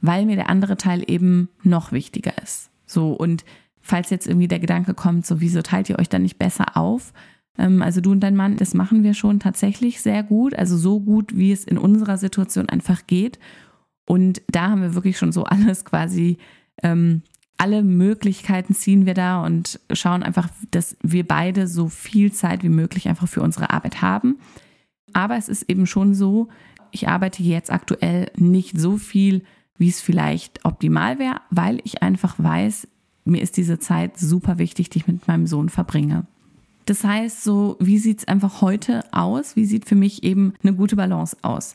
weil 0.00 0.26
mir 0.26 0.36
der 0.36 0.48
andere 0.48 0.76
Teil 0.76 1.02
eben 1.06 1.48
noch 1.62 1.92
wichtiger 1.92 2.32
ist. 2.42 2.70
So, 2.86 3.12
und 3.12 3.44
falls 3.80 4.10
jetzt 4.10 4.26
irgendwie 4.26 4.48
der 4.48 4.60
Gedanke 4.60 4.94
kommt, 4.94 5.26
so, 5.26 5.40
wieso 5.40 5.62
teilt 5.62 5.88
ihr 5.88 5.98
euch 5.98 6.08
dann 6.08 6.22
nicht 6.22 6.38
besser 6.38 6.76
auf? 6.76 7.12
Ähm, 7.58 7.82
also 7.82 8.00
du 8.00 8.12
und 8.12 8.20
dein 8.20 8.36
Mann, 8.36 8.56
das 8.56 8.74
machen 8.74 9.02
wir 9.02 9.14
schon 9.14 9.40
tatsächlich 9.40 10.00
sehr 10.00 10.22
gut, 10.22 10.54
also 10.54 10.76
so 10.76 11.00
gut, 11.00 11.36
wie 11.36 11.52
es 11.52 11.64
in 11.64 11.78
unserer 11.78 12.16
Situation 12.16 12.68
einfach 12.68 13.06
geht. 13.06 13.38
Und 14.06 14.40
da 14.50 14.70
haben 14.70 14.82
wir 14.82 14.94
wirklich 14.94 15.18
schon 15.18 15.32
so 15.32 15.44
alles 15.44 15.84
quasi, 15.84 16.38
ähm, 16.82 17.22
alle 17.58 17.82
Möglichkeiten 17.82 18.74
ziehen 18.74 19.04
wir 19.04 19.14
da 19.14 19.44
und 19.44 19.80
schauen 19.92 20.22
einfach, 20.22 20.48
dass 20.70 20.96
wir 21.02 21.26
beide 21.26 21.66
so 21.66 21.88
viel 21.88 22.32
Zeit 22.32 22.62
wie 22.62 22.68
möglich 22.68 23.08
einfach 23.08 23.28
für 23.28 23.42
unsere 23.42 23.70
Arbeit 23.70 24.00
haben. 24.00 24.38
Aber 25.12 25.36
es 25.36 25.48
ist 25.48 25.68
eben 25.68 25.86
schon 25.86 26.14
so, 26.14 26.48
ich 26.92 27.08
arbeite 27.08 27.42
jetzt 27.42 27.70
aktuell 27.70 28.30
nicht 28.36 28.78
so 28.78 28.96
viel, 28.96 29.42
wie 29.76 29.88
es 29.88 30.00
vielleicht 30.00 30.64
optimal 30.64 31.18
wäre, 31.18 31.40
weil 31.50 31.80
ich 31.84 32.02
einfach 32.02 32.36
weiß, 32.38 32.88
mir 33.24 33.42
ist 33.42 33.56
diese 33.56 33.78
Zeit 33.78 34.18
super 34.18 34.58
wichtig, 34.58 34.90
die 34.90 34.98
ich 34.98 35.06
mit 35.06 35.26
meinem 35.28 35.46
Sohn 35.46 35.68
verbringe. 35.68 36.26
Das 36.88 37.04
heißt, 37.04 37.44
so, 37.44 37.76
wie 37.80 37.98
sieht 37.98 38.20
es 38.20 38.28
einfach 38.28 38.62
heute 38.62 39.04
aus? 39.12 39.56
Wie 39.56 39.66
sieht 39.66 39.84
für 39.84 39.94
mich 39.94 40.22
eben 40.24 40.54
eine 40.62 40.72
gute 40.72 40.96
Balance 40.96 41.36
aus? 41.42 41.74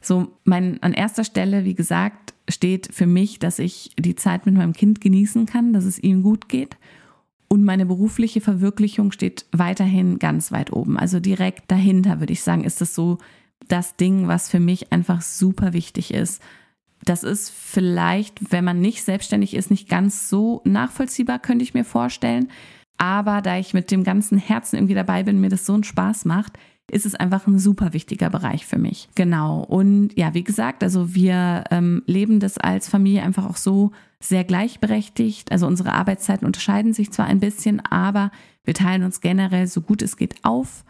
So, 0.00 0.32
mein, 0.42 0.82
an 0.82 0.94
erster 0.94 1.22
Stelle, 1.22 1.64
wie 1.64 1.74
gesagt, 1.74 2.34
steht 2.48 2.88
für 2.92 3.06
mich, 3.06 3.38
dass 3.38 3.60
ich 3.60 3.92
die 3.96 4.16
Zeit 4.16 4.46
mit 4.46 4.56
meinem 4.56 4.72
Kind 4.72 5.00
genießen 5.00 5.46
kann, 5.46 5.72
dass 5.72 5.84
es 5.84 6.00
ihm 6.00 6.24
gut 6.24 6.48
geht. 6.48 6.76
Und 7.46 7.62
meine 7.62 7.86
berufliche 7.86 8.40
Verwirklichung 8.40 9.12
steht 9.12 9.46
weiterhin 9.52 10.18
ganz 10.18 10.50
weit 10.50 10.72
oben. 10.72 10.98
Also 10.98 11.20
direkt 11.20 11.70
dahinter, 11.70 12.18
würde 12.18 12.32
ich 12.32 12.42
sagen, 12.42 12.64
ist 12.64 12.80
das 12.80 12.96
so 12.96 13.18
das 13.68 13.94
Ding, 13.94 14.26
was 14.26 14.50
für 14.50 14.60
mich 14.60 14.92
einfach 14.92 15.22
super 15.22 15.72
wichtig 15.72 16.12
ist. 16.12 16.42
Das 17.04 17.22
ist 17.22 17.50
vielleicht, 17.50 18.50
wenn 18.50 18.64
man 18.64 18.80
nicht 18.80 19.04
selbstständig 19.04 19.54
ist, 19.54 19.70
nicht 19.70 19.88
ganz 19.88 20.28
so 20.28 20.62
nachvollziehbar, 20.64 21.38
könnte 21.38 21.62
ich 21.62 21.74
mir 21.74 21.84
vorstellen. 21.84 22.48
Aber 22.98 23.40
da 23.42 23.58
ich 23.58 23.74
mit 23.74 23.90
dem 23.90 24.04
ganzen 24.04 24.38
Herzen 24.38 24.76
irgendwie 24.76 24.94
dabei 24.94 25.22
bin, 25.22 25.40
mir 25.40 25.48
das 25.48 25.64
so 25.64 25.74
einen 25.74 25.84
Spaß 25.84 26.24
macht, 26.24 26.58
ist 26.90 27.06
es 27.06 27.14
einfach 27.14 27.46
ein 27.46 27.58
super 27.58 27.92
wichtiger 27.92 28.30
Bereich 28.30 28.66
für 28.66 28.78
mich. 28.78 29.08
Genau. 29.14 29.60
Und 29.60 30.10
ja, 30.16 30.34
wie 30.34 30.44
gesagt, 30.44 30.82
also 30.82 31.14
wir 31.14 31.64
ähm, 31.70 32.02
leben 32.06 32.40
das 32.40 32.58
als 32.58 32.88
Familie 32.88 33.22
einfach 33.22 33.46
auch 33.46 33.56
so 33.56 33.92
sehr 34.20 34.44
gleichberechtigt. 34.44 35.52
Also 35.52 35.66
unsere 35.66 35.92
Arbeitszeiten 35.92 36.46
unterscheiden 36.46 36.92
sich 36.92 37.10
zwar 37.10 37.26
ein 37.26 37.40
bisschen, 37.40 37.80
aber 37.80 38.30
wir 38.64 38.74
teilen 38.74 39.04
uns 39.04 39.20
generell 39.20 39.66
so 39.66 39.80
gut 39.80 40.02
es 40.02 40.16
geht 40.16 40.36
auf. 40.42 40.84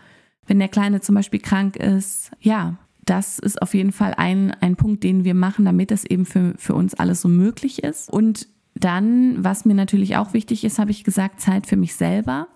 Wenn 0.47 0.61
der 0.61 0.69
Kleine 0.69 1.01
zum 1.01 1.15
Beispiel 1.15 1.41
krank 1.41 1.77
ist, 1.77 2.31
ja, 2.41 2.79
das 3.05 3.39
ist 3.39 3.61
auf 3.61 3.75
jeden 3.75 3.93
Fall 3.93 4.15
ein, 4.17 4.53
ein 4.61 4.77
Punkt, 4.77 5.03
den 5.03 5.25
wir 5.25 5.35
machen, 5.35 5.65
damit 5.65 5.91
das 5.91 6.05
eben 6.05 6.27
für, 6.27 6.55
für 6.59 6.75
uns 6.75 6.95
alles 6.95 7.21
so 7.21 7.29
möglich 7.29 7.83
ist. 7.83 8.11
Und 8.11 8.49
dann, 8.81 9.43
was 9.43 9.65
mir 9.65 9.75
natürlich 9.75 10.17
auch 10.17 10.33
wichtig 10.33 10.65
ist, 10.65 10.79
habe 10.79 10.91
ich 10.91 11.05
gesagt, 11.05 11.41
Zeit 11.41 11.67
für 11.67 11.77
mich 11.77 11.95
selber. 11.95 12.49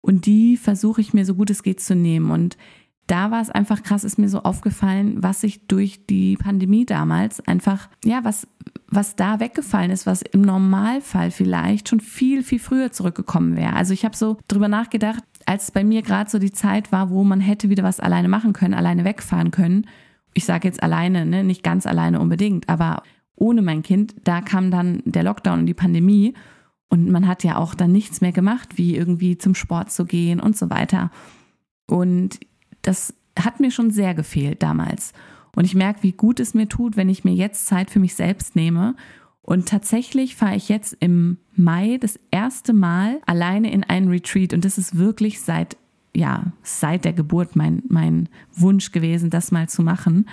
Und 0.00 0.26
die 0.26 0.56
versuche 0.56 1.00
ich 1.00 1.14
mir 1.14 1.24
so 1.24 1.34
gut 1.34 1.50
es 1.50 1.62
geht 1.62 1.80
zu 1.80 1.94
nehmen. 1.94 2.30
Und 2.30 2.56
da 3.06 3.30
war 3.30 3.40
es 3.40 3.50
einfach 3.50 3.82
krass, 3.82 4.04
ist 4.04 4.18
mir 4.18 4.28
so 4.28 4.42
aufgefallen, 4.42 5.22
was 5.22 5.40
sich 5.40 5.66
durch 5.66 6.06
die 6.06 6.36
Pandemie 6.36 6.84
damals 6.84 7.40
einfach, 7.46 7.88
ja, 8.04 8.22
was, 8.22 8.46
was 8.86 9.16
da 9.16 9.40
weggefallen 9.40 9.90
ist, 9.90 10.06
was 10.06 10.22
im 10.22 10.42
Normalfall 10.42 11.30
vielleicht 11.30 11.88
schon 11.88 12.00
viel, 12.00 12.42
viel 12.42 12.58
früher 12.58 12.92
zurückgekommen 12.92 13.56
wäre. 13.56 13.72
Also 13.72 13.94
ich 13.94 14.04
habe 14.04 14.16
so 14.16 14.36
drüber 14.46 14.68
nachgedacht, 14.68 15.24
als 15.46 15.70
bei 15.70 15.84
mir 15.84 16.02
gerade 16.02 16.28
so 16.28 16.38
die 16.38 16.52
Zeit 16.52 16.92
war, 16.92 17.08
wo 17.08 17.24
man 17.24 17.40
hätte 17.40 17.70
wieder 17.70 17.82
was 17.82 18.00
alleine 18.00 18.28
machen 18.28 18.52
können, 18.52 18.74
alleine 18.74 19.04
wegfahren 19.04 19.50
können. 19.50 19.86
Ich 20.34 20.44
sage 20.44 20.68
jetzt 20.68 20.82
alleine, 20.82 21.24
ne? 21.24 21.42
nicht 21.42 21.62
ganz 21.62 21.86
alleine 21.86 22.20
unbedingt, 22.20 22.68
aber 22.68 23.02
ohne 23.38 23.62
mein 23.62 23.82
Kind, 23.82 24.14
da 24.24 24.40
kam 24.40 24.70
dann 24.70 25.02
der 25.04 25.22
Lockdown 25.22 25.60
und 25.60 25.66
die 25.66 25.74
Pandemie 25.74 26.34
und 26.88 27.10
man 27.10 27.26
hat 27.26 27.44
ja 27.44 27.56
auch 27.56 27.74
dann 27.74 27.92
nichts 27.92 28.20
mehr 28.20 28.32
gemacht, 28.32 28.78
wie 28.78 28.96
irgendwie 28.96 29.38
zum 29.38 29.54
Sport 29.54 29.92
zu 29.92 30.04
gehen 30.04 30.40
und 30.40 30.56
so 30.56 30.70
weiter. 30.70 31.10
Und 31.86 32.40
das 32.82 33.14
hat 33.38 33.60
mir 33.60 33.70
schon 33.70 33.90
sehr 33.90 34.14
gefehlt 34.14 34.62
damals. 34.62 35.12
Und 35.54 35.64
ich 35.64 35.74
merke, 35.74 36.02
wie 36.02 36.12
gut 36.12 36.40
es 36.40 36.54
mir 36.54 36.68
tut, 36.68 36.96
wenn 36.96 37.08
ich 37.08 37.24
mir 37.24 37.34
jetzt 37.34 37.66
Zeit 37.66 37.90
für 37.90 38.00
mich 38.00 38.14
selbst 38.14 38.56
nehme 38.56 38.94
und 39.48 39.66
tatsächlich 39.66 40.36
fahre 40.36 40.56
ich 40.56 40.68
jetzt 40.68 40.94
im 41.00 41.38
Mai 41.56 41.96
das 41.98 42.20
erste 42.30 42.74
Mal 42.74 43.18
alleine 43.24 43.72
in 43.72 43.82
einen 43.82 44.10
Retreat. 44.10 44.52
Und 44.52 44.64
das 44.66 44.76
ist 44.76 44.98
wirklich 44.98 45.40
seit, 45.40 45.78
ja, 46.14 46.52
seit 46.62 47.06
der 47.06 47.14
Geburt 47.14 47.56
mein, 47.56 47.82
mein 47.88 48.28
Wunsch 48.52 48.92
gewesen, 48.92 49.30
das 49.30 49.50
mal 49.50 49.66
zu 49.66 49.82
machen. 49.82 50.28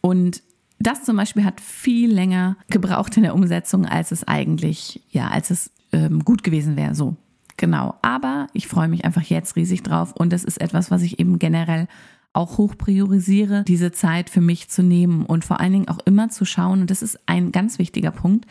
Und 0.00 0.42
das 0.78 1.04
zum 1.04 1.16
Beispiel 1.16 1.44
hat 1.44 1.60
viel 1.60 2.12
länger 2.12 2.56
gebraucht 2.68 3.16
in 3.16 3.24
der 3.24 3.34
Umsetzung, 3.34 3.84
als 3.86 4.12
es 4.12 4.26
eigentlich, 4.26 5.02
ja, 5.10 5.28
als 5.28 5.50
es 5.50 5.70
ähm, 5.92 6.24
gut 6.24 6.44
gewesen 6.44 6.76
wäre. 6.76 6.94
So, 6.94 7.16
genau. 7.56 7.94
Aber 8.02 8.46
ich 8.52 8.68
freue 8.68 8.88
mich 8.88 9.04
einfach 9.04 9.22
jetzt 9.22 9.56
riesig 9.56 9.82
drauf. 9.82 10.12
Und 10.12 10.32
das 10.32 10.44
ist 10.44 10.60
etwas, 10.60 10.90
was 10.90 11.02
ich 11.02 11.18
eben 11.18 11.38
generell 11.38 11.88
auch 12.32 12.58
hoch 12.58 12.76
priorisiere, 12.76 13.64
diese 13.66 13.90
Zeit 13.90 14.30
für 14.30 14.40
mich 14.40 14.68
zu 14.68 14.82
nehmen 14.82 15.26
und 15.26 15.44
vor 15.44 15.60
allen 15.60 15.72
Dingen 15.72 15.88
auch 15.88 15.98
immer 16.04 16.28
zu 16.28 16.44
schauen, 16.44 16.82
und 16.82 16.90
das 16.90 17.02
ist 17.02 17.18
ein 17.26 17.50
ganz 17.52 17.78
wichtiger 17.78 18.10
Punkt, 18.10 18.46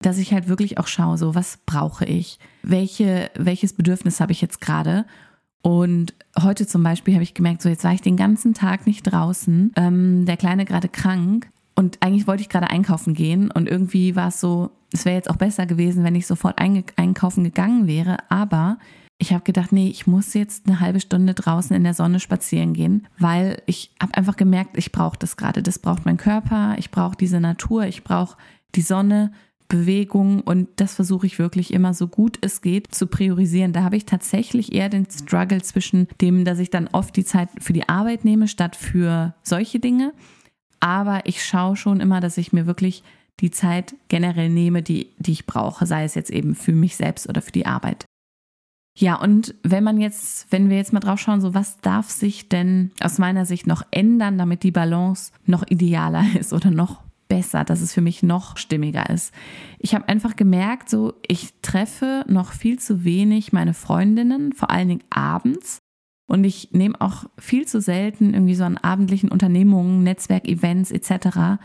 dass 0.00 0.18
ich 0.18 0.32
halt 0.32 0.48
wirklich 0.48 0.78
auch 0.78 0.86
schaue, 0.86 1.18
so 1.18 1.34
was 1.34 1.58
brauche 1.66 2.04
ich, 2.04 2.38
welche, 2.62 3.30
welches 3.36 3.72
Bedürfnis 3.72 4.20
habe 4.20 4.32
ich 4.32 4.40
jetzt 4.40 4.60
gerade. 4.60 5.04
Und 5.60 6.14
heute 6.40 6.66
zum 6.66 6.84
Beispiel 6.84 7.14
habe 7.14 7.24
ich 7.24 7.34
gemerkt, 7.34 7.60
so 7.60 7.68
jetzt 7.68 7.84
war 7.84 7.92
ich 7.92 8.00
den 8.00 8.16
ganzen 8.16 8.54
Tag 8.54 8.86
nicht 8.86 9.02
draußen, 9.02 9.72
ähm, 9.76 10.24
der 10.24 10.36
Kleine 10.36 10.64
gerade 10.64 10.88
krank 10.88 11.50
und 11.78 11.98
eigentlich 12.00 12.26
wollte 12.26 12.42
ich 12.42 12.48
gerade 12.48 12.70
einkaufen 12.70 13.14
gehen 13.14 13.52
und 13.52 13.68
irgendwie 13.68 14.16
war 14.16 14.28
es 14.28 14.40
so, 14.40 14.72
es 14.92 15.04
wäre 15.04 15.14
jetzt 15.14 15.30
auch 15.30 15.36
besser 15.36 15.64
gewesen, 15.64 16.02
wenn 16.02 16.16
ich 16.16 16.26
sofort 16.26 16.58
einkaufen 16.58 17.44
gegangen 17.44 17.86
wäre, 17.86 18.16
aber 18.28 18.78
ich 19.16 19.32
habe 19.32 19.44
gedacht, 19.44 19.70
nee, 19.70 19.86
ich 19.86 20.08
muss 20.08 20.34
jetzt 20.34 20.66
eine 20.66 20.80
halbe 20.80 20.98
Stunde 20.98 21.34
draußen 21.34 21.76
in 21.76 21.84
der 21.84 21.94
Sonne 21.94 22.18
spazieren 22.18 22.74
gehen, 22.74 23.06
weil 23.20 23.62
ich 23.66 23.92
habe 24.02 24.16
einfach 24.16 24.34
gemerkt, 24.34 24.76
ich 24.76 24.90
brauche 24.90 25.18
das 25.20 25.36
gerade. 25.36 25.62
Das 25.62 25.78
braucht 25.78 26.04
mein 26.04 26.16
Körper, 26.16 26.74
ich 26.78 26.90
brauche 26.90 27.16
diese 27.16 27.38
Natur, 27.38 27.84
ich 27.84 28.02
brauche 28.02 28.36
die 28.74 28.82
Sonne, 28.82 29.30
Bewegung 29.68 30.40
und 30.40 30.68
das 30.76 30.94
versuche 30.94 31.26
ich 31.26 31.38
wirklich 31.38 31.72
immer 31.72 31.94
so 31.94 32.08
gut 32.08 32.38
es 32.40 32.60
geht 32.60 32.92
zu 32.92 33.06
priorisieren. 33.06 33.72
Da 33.72 33.84
habe 33.84 33.96
ich 33.96 34.06
tatsächlich 34.06 34.72
eher 34.72 34.88
den 34.88 35.06
Struggle 35.08 35.62
zwischen 35.62 36.08
dem, 36.20 36.44
dass 36.44 36.58
ich 36.58 36.70
dann 36.70 36.88
oft 36.88 37.14
die 37.16 37.24
Zeit 37.24 37.50
für 37.60 37.74
die 37.74 37.88
Arbeit 37.88 38.24
nehme 38.24 38.48
statt 38.48 38.74
für 38.74 39.34
solche 39.42 39.78
Dinge. 39.78 40.12
Aber 40.80 41.22
ich 41.24 41.44
schaue 41.44 41.76
schon 41.76 42.00
immer, 42.00 42.20
dass 42.20 42.38
ich 42.38 42.52
mir 42.52 42.66
wirklich 42.66 43.02
die 43.40 43.50
Zeit 43.50 43.94
generell 44.08 44.48
nehme, 44.48 44.82
die, 44.82 45.10
die 45.18 45.32
ich 45.32 45.46
brauche, 45.46 45.86
sei 45.86 46.04
es 46.04 46.14
jetzt 46.14 46.30
eben 46.30 46.54
für 46.54 46.72
mich 46.72 46.96
selbst 46.96 47.28
oder 47.28 47.40
für 47.40 47.52
die 47.52 47.66
Arbeit. 47.66 48.04
Ja, 48.96 49.14
und 49.14 49.54
wenn 49.62 49.84
man 49.84 50.00
jetzt, 50.00 50.50
wenn 50.50 50.70
wir 50.70 50.76
jetzt 50.76 50.92
mal 50.92 50.98
drauf 50.98 51.20
schauen, 51.20 51.40
so 51.40 51.54
was 51.54 51.78
darf 51.78 52.10
sich 52.10 52.48
denn 52.48 52.90
aus 53.00 53.18
meiner 53.18 53.46
Sicht 53.46 53.68
noch 53.68 53.82
ändern, 53.92 54.38
damit 54.38 54.64
die 54.64 54.72
Balance 54.72 55.30
noch 55.46 55.64
idealer 55.68 56.24
ist 56.38 56.52
oder 56.52 56.70
noch 56.70 57.02
besser, 57.28 57.62
dass 57.62 57.80
es 57.80 57.92
für 57.92 58.00
mich 58.00 58.22
noch 58.22 58.56
stimmiger 58.56 59.08
ist. 59.10 59.32
Ich 59.78 59.94
habe 59.94 60.08
einfach 60.08 60.34
gemerkt, 60.34 60.88
so 60.88 61.14
ich 61.26 61.52
treffe 61.62 62.24
noch 62.26 62.52
viel 62.52 62.78
zu 62.78 63.04
wenig 63.04 63.52
meine 63.52 63.74
Freundinnen, 63.74 64.52
vor 64.52 64.70
allen 64.70 64.88
Dingen 64.88 65.04
abends. 65.10 65.78
Und 66.28 66.44
ich 66.44 66.68
nehme 66.72 67.00
auch 67.00 67.24
viel 67.38 67.66
zu 67.66 67.80
selten 67.80 68.34
irgendwie 68.34 68.54
so 68.54 68.62
an 68.62 68.76
abendlichen 68.76 69.30
Unternehmungen, 69.30 70.02
Netzwerkevents 70.02 70.90
etc. 70.90 71.58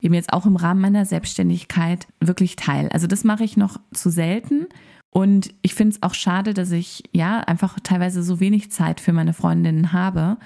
eben 0.00 0.12
jetzt 0.12 0.32
auch 0.32 0.44
im 0.44 0.56
Rahmen 0.56 0.80
meiner 0.80 1.06
Selbstständigkeit 1.06 2.08
wirklich 2.20 2.56
teil. 2.56 2.88
Also 2.92 3.06
das 3.06 3.22
mache 3.22 3.44
ich 3.44 3.56
noch 3.56 3.78
zu 3.92 4.10
selten. 4.10 4.66
Und 5.10 5.54
ich 5.62 5.74
finde 5.74 5.94
es 5.94 6.02
auch 6.02 6.14
schade, 6.14 6.52
dass 6.52 6.72
ich 6.72 7.04
ja 7.12 7.38
einfach 7.40 7.78
teilweise 7.80 8.24
so 8.24 8.40
wenig 8.40 8.72
Zeit 8.72 9.00
für 9.00 9.12
meine 9.12 9.32
Freundinnen 9.32 9.92
habe. 9.92 10.36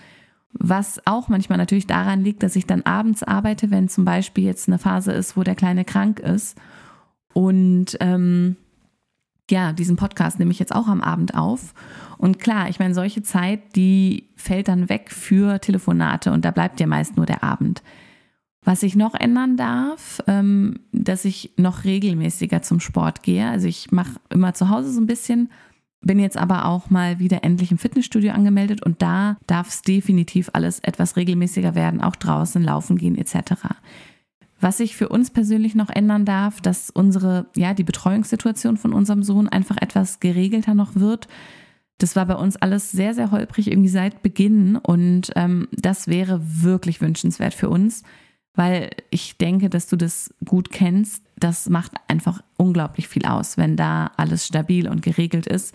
Was 0.53 1.01
auch 1.07 1.29
manchmal 1.29 1.57
natürlich 1.57 1.87
daran 1.87 2.23
liegt, 2.23 2.43
dass 2.43 2.57
ich 2.57 2.67
dann 2.67 2.83
abends 2.83 3.23
arbeite, 3.23 3.71
wenn 3.71 3.89
zum 3.89 4.05
Beispiel 4.05 4.45
jetzt 4.45 4.69
eine 4.69 4.79
Phase 4.79 5.13
ist, 5.13 5.35
wo 5.35 5.43
der 5.45 5.55
Kleine 5.55 5.87
krank 5.87 6.21
ist. 6.21 6.59
Und 7.33 7.97
ähm, 8.01 8.57
ja, 9.51 9.73
diesen 9.73 9.97
Podcast 9.97 10.39
nehme 10.39 10.51
ich 10.51 10.59
jetzt 10.59 10.75
auch 10.75 10.89
am 10.89 11.01
Abend 11.01 11.35
auf. 11.35 11.75
Und 12.19 12.39
klar, 12.39 12.69
ich 12.69 12.79
meine, 12.79 12.95
solche 12.95 13.23
Zeit, 13.23 13.77
die 13.77 14.29
fällt 14.37 14.69
dann 14.69 14.89
weg 14.89 15.11
für 15.11 15.61
Telefonate 15.61 16.33
und 16.33 16.45
da 16.45 16.51
bleibt 16.51 16.81
ja 16.81 16.87
meist 16.87 17.17
nur 17.17 17.27
der 17.27 17.43
Abend. 17.43 17.83
Was 18.65 18.85
ich 18.85 18.95
noch 18.95 19.15
ändern 19.15 19.57
darf, 19.57 20.23
ähm, 20.29 20.79
dass 20.93 21.25
ich 21.25 21.53
noch 21.57 21.85
regelmäßiger 21.85 22.63
zum 22.63 22.79
Sport 22.79 23.25
gehe. 23.25 23.49
Also 23.49 23.67
ich 23.67 23.91
mache 23.91 24.21
immer 24.31 24.55
zu 24.55 24.69
Hause 24.69 24.93
so 24.93 25.01
ein 25.01 25.07
bisschen 25.07 25.51
bin 26.03 26.19
jetzt 26.19 26.37
aber 26.37 26.67
auch 26.67 26.91
mal 26.91 27.19
wieder 27.19 27.45
endlich 27.45 27.71
im 27.71 27.79
Fitnessstudio 27.79 28.33
angemeldet 28.33 28.85
und 28.85 29.01
da 29.03 29.37
darf 29.47 29.69
es 29.69 29.83
definitiv 29.83 30.51
alles 30.53 30.81
etwas 30.81 31.17
regelmäßiger 31.17 31.75
werden, 31.75 32.01
auch 32.01 32.17
draußen 32.17 32.63
laufen 32.63 32.99
gehen 32.99 33.17
etc. 33.17 33.55
Was 34.63 34.77
sich 34.79 34.95
für 34.95 35.09
uns 35.09 35.31
persönlich 35.31 35.75
noch 35.75 35.91
ändern 35.91 36.25
darf, 36.25 36.61
dass 36.61 36.89
unsere, 36.89 37.47
ja, 37.57 37.75
die 37.75 37.83
Betreuungssituation 37.83 38.77
von 38.77 38.93
unserem 38.93 39.25
Sohn 39.25 39.49
einfach 39.49 39.77
etwas 39.77 40.21
geregelter 40.21 40.75
noch 40.75 40.95
wird. 40.95 41.27
Das 41.99 42.15
war 42.15 42.27
bei 42.27 42.37
uns 42.37 42.55
alles 42.57 42.93
sehr, 42.93 43.13
sehr 43.13 43.33
holprig 43.33 43.69
irgendwie 43.69 43.89
seit 43.89 44.23
Beginn 44.23 44.77
und 44.77 45.33
ähm, 45.35 45.67
das 45.73 46.07
wäre 46.07 46.41
wirklich 46.45 47.01
wünschenswert 47.01 47.55
für 47.55 47.69
uns, 47.69 48.05
weil 48.55 48.91
ich 49.11 49.37
denke, 49.37 49.69
dass 49.69 49.89
du 49.89 49.97
das 49.97 50.33
gut 50.45 50.71
kennst. 50.71 51.25
Das 51.37 51.69
macht 51.69 51.91
einfach 52.07 52.41
unglaublich 52.57 53.09
viel 53.09 53.25
aus, 53.25 53.57
wenn 53.59 53.77
da 53.77 54.13
alles 54.17 54.47
stabil 54.47 54.87
und 54.87 55.03
geregelt 55.03 55.49
ist, 55.49 55.75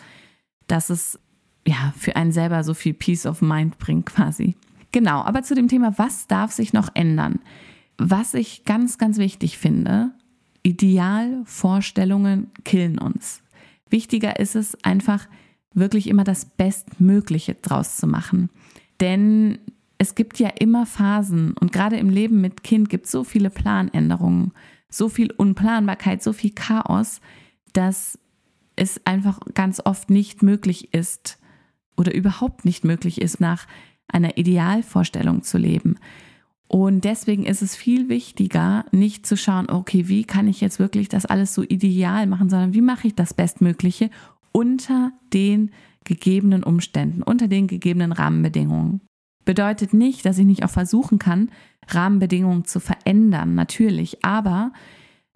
dass 0.68 0.90
es 0.90 1.20
ja 1.68 1.94
für 1.98 2.16
einen 2.16 2.32
selber 2.32 2.64
so 2.64 2.74
viel 2.74 2.94
Peace 2.94 3.26
of 3.26 3.42
Mind 3.42 3.80
bringt 3.80 4.06
quasi. 4.06 4.56
Genau, 4.94 5.24
aber 5.24 5.44
zu 5.44 5.56
dem 5.56 5.68
Thema, 5.68 5.94
was 5.98 6.28
darf 6.28 6.54
sich 6.54 6.72
noch 6.72 6.88
ändern? 6.94 7.40
Was 7.98 8.34
ich 8.34 8.64
ganz, 8.66 8.98
ganz 8.98 9.18
wichtig 9.18 9.58
finde, 9.58 10.12
Idealvorstellungen 10.64 12.52
killen 12.64 13.00
uns. 13.00 13.42
Wichtiger 13.90 14.40
ist 14.40 14.56
es 14.56 14.84
einfach, 14.84 15.28
wirklich 15.74 16.08
immer 16.08 16.24
das 16.24 16.46
Bestmögliche 16.46 17.56
draus 17.56 17.98
zu 17.98 18.08
machen. 18.08 18.50
Denn 19.00 19.60
es 19.98 20.16
gibt 20.16 20.40
ja 20.40 20.50
immer 20.50 20.86
Phasen 20.86 21.54
und 21.54 21.72
gerade 21.72 21.98
im 21.98 22.10
Leben 22.10 22.42
mit 22.42 22.64
Kind 22.64 22.90
gibt 22.90 23.06
es 23.06 23.12
so 23.12 23.24
viele 23.24 23.50
Planänderungen, 23.50 24.54
so 24.90 25.10
viel 25.10 25.32
Unplanbarkeit, 25.32 26.24
so 26.24 26.34
viel 26.34 26.52
Chaos, 26.52 27.22
dass 27.74 28.20
es 28.76 29.02
einfach 29.06 29.40
ganz 29.54 29.82
oft 29.84 30.10
nicht 30.10 30.44
möglich 30.44 30.94
ist 30.94 31.40
oder 31.96 32.14
überhaupt 32.14 32.66
nicht 32.66 32.84
möglich 32.84 33.22
ist, 33.22 33.40
nach 33.40 33.68
einer 34.08 34.38
Idealvorstellung 34.38 35.44
zu 35.44 35.58
leben. 35.58 35.98
Und 36.68 37.06
deswegen 37.06 37.46
ist 37.46 37.62
es 37.62 37.76
viel 37.76 38.10
wichtiger, 38.10 38.86
nicht 38.92 39.26
zu 39.26 39.38
schauen, 39.38 39.70
okay, 39.70 40.08
wie 40.10 40.26
kann 40.26 40.48
ich 40.48 40.60
jetzt 40.60 40.80
wirklich 40.80 41.08
das 41.08 41.26
alles 41.26 41.54
so 41.54 41.64
ideal 41.64 42.28
machen, 42.28 42.50
sondern 42.50 42.74
wie 42.74 42.82
mache 42.82 43.08
ich 43.08 43.16
das 43.16 43.34
Bestmögliche 43.34 44.10
unter 44.52 45.12
den 45.34 45.72
gegebenen 46.04 46.64
Umständen, 46.64 47.24
unter 47.24 47.48
den 47.48 47.68
gegebenen 47.68 48.12
Rahmenbedingungen. 48.12 49.02
Bedeutet 49.46 49.94
nicht, 49.94 50.26
dass 50.26 50.38
ich 50.38 50.46
nicht 50.46 50.66
auch 50.66 50.70
versuchen 50.70 51.20
kann, 51.20 51.52
Rahmenbedingungen 51.88 52.66
zu 52.66 52.82
verändern, 52.82 53.56
natürlich, 53.56 54.26
aber 54.26 54.74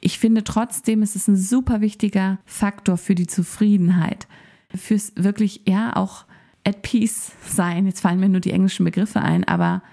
ich 0.01 0.19
finde 0.19 0.43
trotzdem, 0.43 1.01
es 1.01 1.15
ist 1.15 1.27
ein 1.27 1.37
super 1.37 1.79
wichtiger 1.79 2.39
Faktor 2.45 2.97
für 2.97 3.15
die 3.15 3.27
Zufriedenheit, 3.27 4.27
fürs 4.73 5.13
wirklich, 5.15 5.61
ja, 5.67 5.95
auch 5.95 6.25
at 6.65 6.81
peace 6.81 7.31
sein. 7.47 7.85
Jetzt 7.85 8.01
fallen 8.01 8.19
mir 8.19 8.29
nur 8.29 8.41
die 8.41 8.51
englischen 8.51 8.83
Begriffe 8.83 9.21
ein, 9.21 9.43
aber 9.43 9.83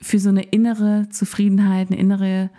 für 0.00 0.18
so 0.18 0.28
eine 0.28 0.42
innere 0.42 1.08
Zufriedenheit, 1.10 1.90
ein 1.90 1.94
innere, 1.94 2.50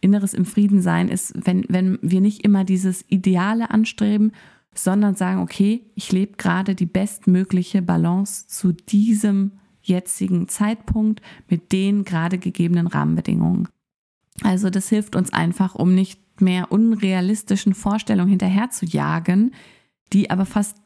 inneres 0.00 0.34
im 0.34 0.44
Frieden 0.44 0.80
sein 0.80 1.08
ist, 1.08 1.34
wenn, 1.34 1.64
wenn 1.68 1.98
wir 2.02 2.20
nicht 2.20 2.44
immer 2.44 2.64
dieses 2.64 3.04
Ideale 3.08 3.70
anstreben, 3.70 4.32
sondern 4.74 5.14
sagen, 5.14 5.40
okay, 5.40 5.84
ich 5.94 6.12
lebe 6.12 6.36
gerade 6.36 6.74
die 6.74 6.86
bestmögliche 6.86 7.82
Balance 7.82 8.46
zu 8.48 8.72
diesem 8.72 9.52
jetzigen 9.82 10.48
Zeitpunkt 10.48 11.20
mit 11.48 11.72
den 11.72 12.04
gerade 12.04 12.38
gegebenen 12.38 12.86
Rahmenbedingungen. 12.86 13.68
Also 14.42 14.70
das 14.70 14.88
hilft 14.88 15.14
uns 15.14 15.32
einfach, 15.32 15.74
um 15.74 15.94
nicht 15.94 16.40
mehr 16.40 16.72
unrealistischen 16.72 17.74
Vorstellungen 17.74 18.30
hinterher 18.30 18.70
zu 18.70 18.86
jagen, 18.86 19.52
die 20.12 20.30
aber 20.30 20.46
fast 20.46 20.76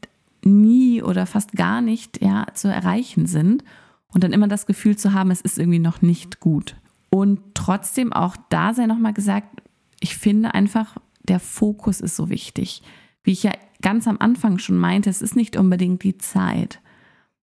nie 0.44 1.02
oder 1.02 1.26
fast 1.26 1.52
gar 1.52 1.80
nicht 1.80 2.20
ja, 2.20 2.46
zu 2.54 2.68
erreichen 2.68 3.26
sind 3.26 3.64
und 4.12 4.24
dann 4.24 4.32
immer 4.32 4.48
das 4.48 4.66
Gefühl 4.66 4.96
zu 4.96 5.12
haben, 5.12 5.30
es 5.30 5.40
ist 5.40 5.58
irgendwie 5.58 5.78
noch 5.78 6.02
nicht 6.02 6.40
gut. 6.40 6.76
Und 7.10 7.40
trotzdem 7.54 8.12
auch 8.12 8.36
da 8.48 8.74
sei 8.74 8.86
nochmal 8.86 9.12
gesagt, 9.12 9.62
ich 10.00 10.16
finde 10.16 10.54
einfach, 10.54 10.96
der 11.22 11.40
Fokus 11.40 12.00
ist 12.00 12.16
so 12.16 12.30
wichtig. 12.30 12.82
Wie 13.22 13.32
ich 13.32 13.42
ja 13.42 13.52
ganz 13.82 14.06
am 14.06 14.18
Anfang 14.18 14.58
schon 14.58 14.76
meinte, 14.76 15.10
es 15.10 15.22
ist 15.22 15.36
nicht 15.36 15.56
unbedingt 15.56 16.02
die 16.02 16.18
Zeit. 16.18 16.80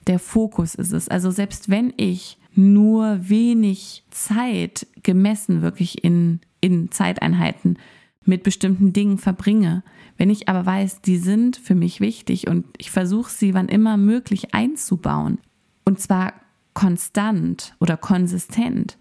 Der 0.08 0.20
Fokus 0.20 0.76
ist 0.76 0.94
es. 0.94 1.10
Also 1.10 1.32
selbst 1.32 1.70
wenn 1.70 1.94
ich 1.98 2.38
nur 2.56 3.30
wenig 3.30 4.04
Zeit 4.12 4.88
gemessen 5.02 5.62
wirklich 5.62 6.04
in, 6.04 6.40
in 6.62 6.92
Zeiteinheiten 6.92 7.78
mit 8.26 8.44
bestimmten 8.44 8.94
Dingen 8.94 9.18
verbringe. 9.18 9.84
Wenn 10.18 10.30
ich 10.30 10.48
aber 10.48 10.66
weiß, 10.66 11.02
die 11.02 11.18
sind 11.18 11.58
für 11.58 11.76
mich 11.76 12.00
wichtig 12.00 12.48
und 12.48 12.66
ich 12.78 12.92
versuche 12.92 13.32
sie 13.32 13.54
wann 13.54 13.68
immer 13.68 13.98
möglich 13.98 14.54
einzubauen 14.54 15.40
und 15.86 16.00
zwar 16.00 16.34
konstant 16.74 17.76
oder 17.80 17.98
konsistent, 17.98 18.98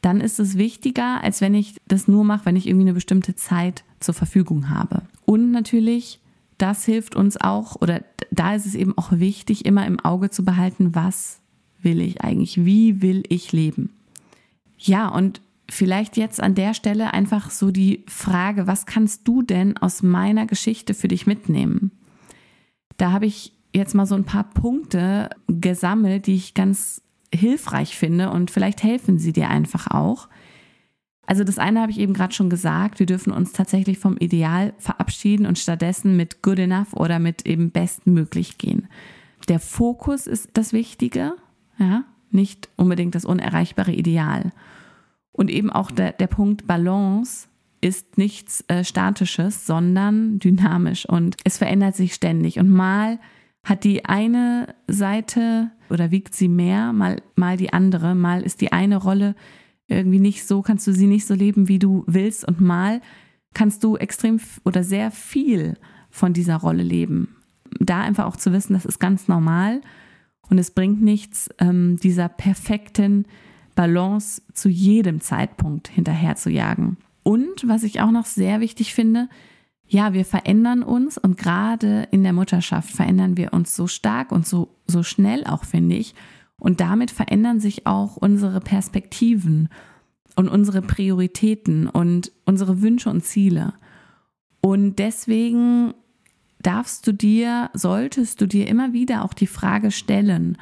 dann 0.00 0.20
ist 0.20 0.38
es 0.38 0.56
wichtiger, 0.56 1.22
als 1.22 1.40
wenn 1.40 1.54
ich 1.54 1.76
das 1.86 2.08
nur 2.08 2.24
mache, 2.24 2.46
wenn 2.46 2.56
ich 2.56 2.66
irgendwie 2.66 2.84
eine 2.84 2.94
bestimmte 2.94 3.34
Zeit 3.34 3.84
zur 4.00 4.14
Verfügung 4.14 4.68
habe. 4.68 5.02
Und 5.24 5.50
natürlich, 5.50 6.20
das 6.56 6.84
hilft 6.84 7.16
uns 7.16 7.36
auch 7.36 7.76
oder 7.80 8.02
da 8.30 8.54
ist 8.54 8.66
es 8.66 8.74
eben 8.74 8.96
auch 8.96 9.12
wichtig, 9.12 9.64
immer 9.64 9.86
im 9.86 10.00
Auge 10.00 10.30
zu 10.30 10.44
behalten, 10.44 10.94
was 10.94 11.40
will 11.82 12.00
ich 12.00 12.22
eigentlich, 12.22 12.64
wie 12.64 13.02
will 13.02 13.22
ich 13.28 13.52
leben. 13.52 13.90
Ja, 14.78 15.08
und 15.08 15.40
vielleicht 15.68 16.16
jetzt 16.16 16.40
an 16.40 16.54
der 16.54 16.74
Stelle 16.74 17.12
einfach 17.12 17.50
so 17.50 17.70
die 17.70 18.04
Frage, 18.06 18.66
was 18.66 18.86
kannst 18.86 19.26
du 19.26 19.42
denn 19.42 19.76
aus 19.76 20.02
meiner 20.02 20.46
Geschichte 20.46 20.94
für 20.94 21.08
dich 21.08 21.26
mitnehmen? 21.26 21.92
Da 22.96 23.12
habe 23.12 23.26
ich 23.26 23.52
jetzt 23.74 23.94
mal 23.94 24.06
so 24.06 24.14
ein 24.14 24.24
paar 24.24 24.50
Punkte 24.50 25.30
gesammelt, 25.46 26.26
die 26.26 26.34
ich 26.34 26.54
ganz 26.54 27.02
hilfreich 27.34 27.96
finde 27.96 28.30
und 28.30 28.50
vielleicht 28.50 28.82
helfen 28.82 29.18
sie 29.18 29.32
dir 29.32 29.48
einfach 29.48 29.88
auch. 29.88 30.28
Also 31.26 31.44
das 31.44 31.58
eine 31.58 31.82
habe 31.82 31.92
ich 31.92 31.98
eben 31.98 32.14
gerade 32.14 32.34
schon 32.34 32.48
gesagt, 32.48 32.98
wir 33.00 33.06
dürfen 33.06 33.32
uns 33.32 33.52
tatsächlich 33.52 33.98
vom 33.98 34.16
Ideal 34.16 34.72
verabschieden 34.78 35.44
und 35.44 35.58
stattdessen 35.58 36.16
mit 36.16 36.42
good 36.42 36.58
enough 36.58 36.94
oder 36.94 37.18
mit 37.18 37.44
eben 37.44 37.70
bestmöglich 37.70 38.56
gehen. 38.56 38.88
Der 39.48 39.60
Fokus 39.60 40.26
ist 40.26 40.50
das 40.54 40.72
Wichtige, 40.72 41.34
ja, 41.78 42.04
nicht 42.30 42.70
unbedingt 42.76 43.14
das 43.14 43.26
unerreichbare 43.26 43.92
Ideal. 43.92 44.52
Und 45.32 45.50
eben 45.50 45.70
auch 45.70 45.90
der, 45.90 46.12
der 46.12 46.26
Punkt 46.28 46.66
Balance 46.66 47.48
ist 47.80 48.18
nichts 48.18 48.64
äh, 48.68 48.82
Statisches, 48.82 49.66
sondern 49.66 50.38
dynamisch 50.38 51.06
und 51.06 51.36
es 51.44 51.58
verändert 51.58 51.94
sich 51.94 52.14
ständig. 52.14 52.58
Und 52.58 52.70
mal 52.70 53.20
hat 53.64 53.84
die 53.84 54.04
eine 54.06 54.74
Seite 54.86 55.70
oder 55.90 56.10
wiegt 56.10 56.34
sie 56.34 56.48
mehr, 56.48 56.92
mal, 56.92 57.22
mal 57.36 57.56
die 57.56 57.72
andere, 57.72 58.14
mal 58.14 58.42
ist 58.42 58.60
die 58.60 58.72
eine 58.72 58.96
Rolle 58.96 59.34
irgendwie 59.88 60.20
nicht 60.20 60.46
so, 60.46 60.62
kannst 60.62 60.86
du 60.86 60.92
sie 60.92 61.06
nicht 61.06 61.26
so 61.26 61.34
leben, 61.34 61.68
wie 61.68 61.78
du 61.78 62.04
willst 62.06 62.46
und 62.46 62.60
mal 62.60 63.00
kannst 63.54 63.82
du 63.82 63.96
extrem 63.96 64.38
oder 64.64 64.84
sehr 64.84 65.10
viel 65.10 65.76
von 66.10 66.32
dieser 66.32 66.56
Rolle 66.56 66.82
leben. 66.82 67.36
Da 67.80 68.02
einfach 68.02 68.26
auch 68.26 68.36
zu 68.36 68.52
wissen, 68.52 68.74
das 68.74 68.84
ist 68.84 68.98
ganz 68.98 69.28
normal 69.28 69.80
und 70.48 70.58
es 70.58 70.70
bringt 70.70 71.02
nichts, 71.02 71.48
ähm, 71.58 71.96
dieser 71.96 72.28
perfekten 72.28 73.26
Balance 73.74 74.42
zu 74.52 74.68
jedem 74.68 75.20
Zeitpunkt 75.20 75.88
hinterher 75.88 76.36
zu 76.36 76.50
jagen. 76.50 76.96
Und 77.22 77.68
was 77.68 77.82
ich 77.82 78.00
auch 78.00 78.10
noch 78.10 78.26
sehr 78.26 78.60
wichtig 78.60 78.94
finde, 78.94 79.28
ja, 79.88 80.12
wir 80.12 80.24
verändern 80.24 80.82
uns 80.82 81.16
und 81.16 81.38
gerade 81.38 82.06
in 82.10 82.22
der 82.22 82.34
Mutterschaft 82.34 82.90
verändern 82.90 83.36
wir 83.36 83.54
uns 83.54 83.74
so 83.74 83.86
stark 83.86 84.32
und 84.32 84.46
so, 84.46 84.76
so 84.86 85.02
schnell 85.02 85.44
auch, 85.44 85.64
finde 85.64 85.96
ich. 85.96 86.14
Und 86.60 86.80
damit 86.80 87.10
verändern 87.10 87.58
sich 87.58 87.86
auch 87.86 88.16
unsere 88.16 88.60
Perspektiven 88.60 89.70
und 90.36 90.48
unsere 90.48 90.82
Prioritäten 90.82 91.88
und 91.88 92.32
unsere 92.44 92.82
Wünsche 92.82 93.08
und 93.08 93.24
Ziele. 93.24 93.72
Und 94.60 94.96
deswegen 94.98 95.94
darfst 96.60 97.06
du 97.06 97.12
dir, 97.12 97.70
solltest 97.72 98.40
du 98.40 98.46
dir 98.46 98.66
immer 98.68 98.92
wieder 98.92 99.24
auch 99.24 99.32
die 99.32 99.46
Frage 99.46 99.90
stellen, 99.90 100.58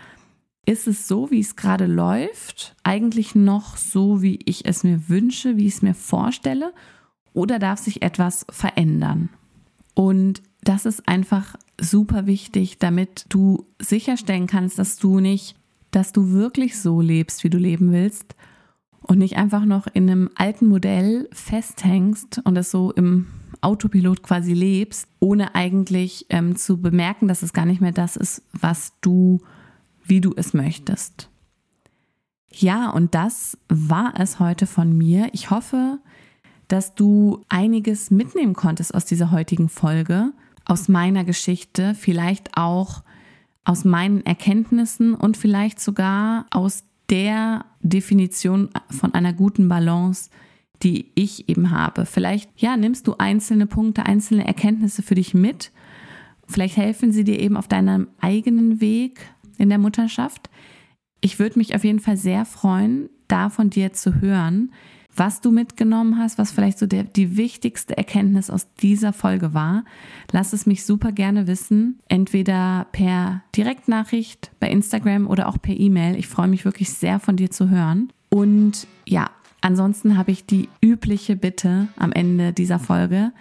ist 0.67 0.87
es 0.87 1.09
so, 1.09 1.31
wie 1.31 1.41
es 1.41 1.57
gerade 1.57 1.87
läuft, 1.87 2.77
eigentlich 2.83 3.35
noch 3.35 3.77
so, 3.77 4.23
wie 4.23 4.39
ich 4.45 4.67
es 4.67 4.85
mir 4.85 5.09
wünsche, 5.09 5.57
wie 5.57 5.67
ich 5.67 5.75
es 5.75 5.83
mir 5.83 5.95
vorstelle, 5.95 6.73
oder 7.37 7.59
darf 7.59 7.79
sich 7.79 8.03
etwas 8.03 8.47
verändern? 8.51 9.29
Und 9.95 10.43
das 10.63 10.87
ist 10.87 11.09
einfach 11.09 11.57
super 11.81 12.27
wichtig, 12.27 12.79
damit 12.79 13.27
du 13.29 13.67
sicherstellen 13.81 14.47
kannst, 14.47 14.79
dass 14.79 14.99
du 14.99 15.21
nicht 15.21 15.57
dass 15.97 16.13
du 16.13 16.31
wirklich 16.31 16.79
so 16.79 17.01
lebst, 17.01 17.43
wie 17.43 17.49
du 17.49 17.57
leben 17.57 17.91
willst 17.91 18.37
und 19.01 19.17
nicht 19.17 19.39
einfach 19.39 19.65
noch 19.65 19.87
in 19.87 20.11
einem 20.11 20.31
alten 20.35 20.67
Modell 20.67 21.27
festhängst 21.33 22.43
und 22.45 22.57
es 22.59 22.71
so 22.71 22.93
im 22.93 23.29
Autopilot 23.63 24.23
quasi 24.23 24.53
lebst, 24.53 25.09
ohne 25.21 25.55
eigentlich 25.55 26.27
ähm, 26.29 26.55
zu 26.57 26.83
bemerken, 26.83 27.29
dass 27.29 27.43
es 27.43 27.55
gar 27.55 27.65
nicht 27.65 27.81
mehr 27.81 27.93
das 27.93 28.17
ist, 28.17 28.43
was 28.53 28.93
du, 29.01 29.41
wie 30.05 30.21
du 30.21 30.35
es 30.37 30.53
möchtest. 30.53 31.31
Ja, 32.51 32.91
und 32.91 33.15
das 33.15 33.57
war 33.69 34.13
es 34.19 34.39
heute 34.39 34.67
von 34.67 34.97
mir. 34.97 35.31
Ich 35.33 35.49
hoffe, 35.49 35.99
dass 36.69 36.95
du 36.95 37.43
einiges 37.49 38.11
mitnehmen 38.11 38.55
konntest 38.55 38.95
aus 38.95 39.05
dieser 39.05 39.31
heutigen 39.31 39.69
Folge, 39.69 40.33
aus 40.65 40.89
meiner 40.89 41.25
Geschichte, 41.25 41.95
vielleicht 41.95 42.57
auch 42.57 43.03
aus 43.65 43.85
meinen 43.85 44.25
Erkenntnissen 44.25 45.15
und 45.15 45.37
vielleicht 45.37 45.81
sogar 45.81 46.47
aus 46.51 46.85
der 47.09 47.65
Definition 47.81 48.71
von 48.91 49.15
einer 49.15 49.33
guten 49.33 49.69
Balance, 49.69 50.31
die 50.83 51.13
ich 51.15 51.49
eben 51.49 51.71
habe. 51.71 52.05
Vielleicht, 52.07 52.51
ja, 52.61 52.77
nimmst 52.77 53.07
du 53.07 53.15
einzelne 53.19 53.67
Punkte, 53.67 54.07
einzelne 54.07 54.47
Erkenntnisse 54.47 55.03
für 55.03 55.15
dich 55.15 55.35
mit. 55.35 55.73
Vielleicht 56.49 56.77
helfen 56.77 57.13
sie 57.13 57.25
dir 57.25 57.41
eben 57.41 57.57
auf 57.57 57.69
deinem 57.69 58.09
eigenen 58.21 58.81
Weg 58.81 59.21
in 59.59 59.69
der 59.69 59.79
Mutterschaft. 59.79 60.51
Ich 61.21 61.39
würde 61.39 61.59
mich 61.59 61.75
auf 61.75 61.85
jeden 61.85 62.01
Fall 62.01 62.17
sehr 62.17 62.45
freuen, 62.45 63.09
da 63.27 63.51
von 63.51 63.71
dir 63.71 63.93
zu 63.93 64.21
hören 64.21 64.71
was 65.17 65.41
du 65.41 65.51
mitgenommen 65.51 66.19
hast, 66.19 66.39
was 66.39 66.51
vielleicht 66.51 66.79
so 66.79 66.87
der, 66.87 67.05
die 67.05 67.37
wichtigste 67.37 67.97
Erkenntnis 67.97 68.51
aus 68.51 68.69
dieser 68.81 69.13
Folge 69.13 69.55
war. 69.55 69.85
Lass 70.33 70.53
es 70.53 70.67
mich 70.67 70.85
super 70.85 71.13
gerne 71.13 71.47
wissen, 71.47 72.01
entweder 72.09 72.87
per 72.93 73.43
Direktnachricht 73.55 74.51
bei 74.61 74.69
Instagram 74.69 75.27
oder 75.27 75.49
auch 75.49 75.61
per 75.61 75.79
E-Mail. 75.79 76.17
Ich 76.17 76.29
freue 76.29 76.49
mich 76.49 76.65
wirklich 76.65 76.91
sehr 76.91 77.21
von 77.21 77.37
dir 77.37 77.51
zu 77.51 77.71
hören. 77.71 78.13
Und 78.29 78.87
ja, 79.07 79.31
ansonsten 79.61 80.17
habe 80.17 80.31
ich 80.31 80.47
die 80.47 80.69
übliche 80.83 81.37
Bitte 81.37 81.89
am 81.97 82.13
Ende 82.13 82.53
dieser 82.53 82.79
Folge. 82.79 83.33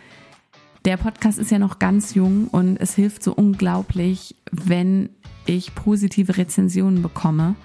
Der 0.85 0.97
Podcast 0.97 1.39
ist 1.39 1.51
ja 1.51 1.57
noch 1.57 1.79
ganz 1.79 2.13
jung 2.13 2.47
und 2.47 2.77
es 2.77 2.93
hilft 2.93 3.23
so 3.23 3.33
unglaublich, 3.33 4.35
wenn 4.51 5.09
ich 5.47 5.73
positive 5.73 6.37
Rezensionen 6.37 7.01
bekomme, 7.01 7.55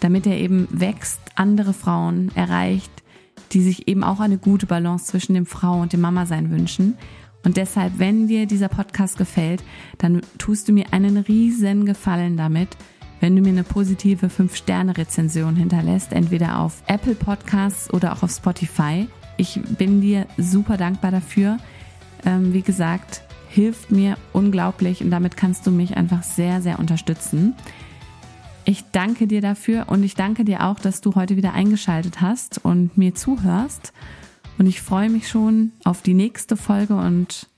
damit 0.00 0.26
er 0.26 0.36
eben 0.38 0.68
wächst, 0.70 1.20
andere 1.36 1.72
Frauen 1.72 2.30
erreicht, 2.34 2.90
die 3.52 3.62
sich 3.62 3.88
eben 3.88 4.04
auch 4.04 4.20
eine 4.20 4.38
gute 4.38 4.66
Balance 4.66 5.06
zwischen 5.06 5.34
dem 5.34 5.46
Frau 5.46 5.80
und 5.80 5.92
dem 5.92 6.00
Mama 6.00 6.26
sein 6.26 6.50
wünschen. 6.50 6.96
Und 7.44 7.56
deshalb, 7.56 7.98
wenn 7.98 8.26
dir 8.26 8.46
dieser 8.46 8.68
Podcast 8.68 9.18
gefällt, 9.18 9.62
dann 9.98 10.22
tust 10.38 10.68
du 10.68 10.72
mir 10.72 10.92
einen 10.92 11.16
riesen 11.16 11.86
Gefallen 11.86 12.36
damit, 12.36 12.76
wenn 13.20 13.36
du 13.36 13.42
mir 13.42 13.50
eine 13.50 13.62
positive 13.62 14.26
5-Sterne-Rezension 14.26 15.56
hinterlässt, 15.56 16.12
entweder 16.12 16.58
auf 16.58 16.82
Apple 16.86 17.14
Podcasts 17.14 17.92
oder 17.92 18.12
auch 18.12 18.22
auf 18.22 18.32
Spotify. 18.32 19.06
Ich 19.36 19.60
bin 19.78 20.00
dir 20.00 20.26
super 20.36 20.76
dankbar 20.76 21.12
dafür. 21.12 21.58
Ähm, 22.24 22.52
wie 22.52 22.62
gesagt, 22.62 23.22
hilft 23.48 23.90
mir 23.90 24.18
unglaublich 24.32 25.02
und 25.02 25.10
damit 25.10 25.36
kannst 25.36 25.66
du 25.66 25.70
mich 25.70 25.96
einfach 25.96 26.22
sehr, 26.22 26.60
sehr 26.60 26.78
unterstützen. 26.78 27.54
Ich 28.68 28.84
danke 28.90 29.28
dir 29.28 29.40
dafür 29.40 29.86
und 29.88 30.02
ich 30.02 30.16
danke 30.16 30.44
dir 30.44 30.64
auch, 30.66 30.80
dass 30.80 31.00
du 31.00 31.14
heute 31.14 31.36
wieder 31.36 31.52
eingeschaltet 31.52 32.20
hast 32.20 32.64
und 32.64 32.98
mir 32.98 33.14
zuhörst. 33.14 33.92
Und 34.58 34.66
ich 34.66 34.82
freue 34.82 35.08
mich 35.08 35.28
schon 35.28 35.70
auf 35.84 36.02
die 36.02 36.14
nächste 36.14 36.56
Folge 36.56 36.96
und 36.96 37.48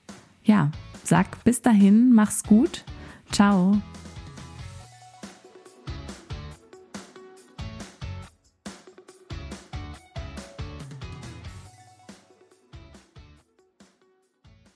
ja, 0.43 0.71
sag 1.03 1.43
bis 1.43 1.63
dahin, 1.63 2.13
mach's 2.13 2.43
gut. 2.43 2.85
Ciao. 3.31 3.81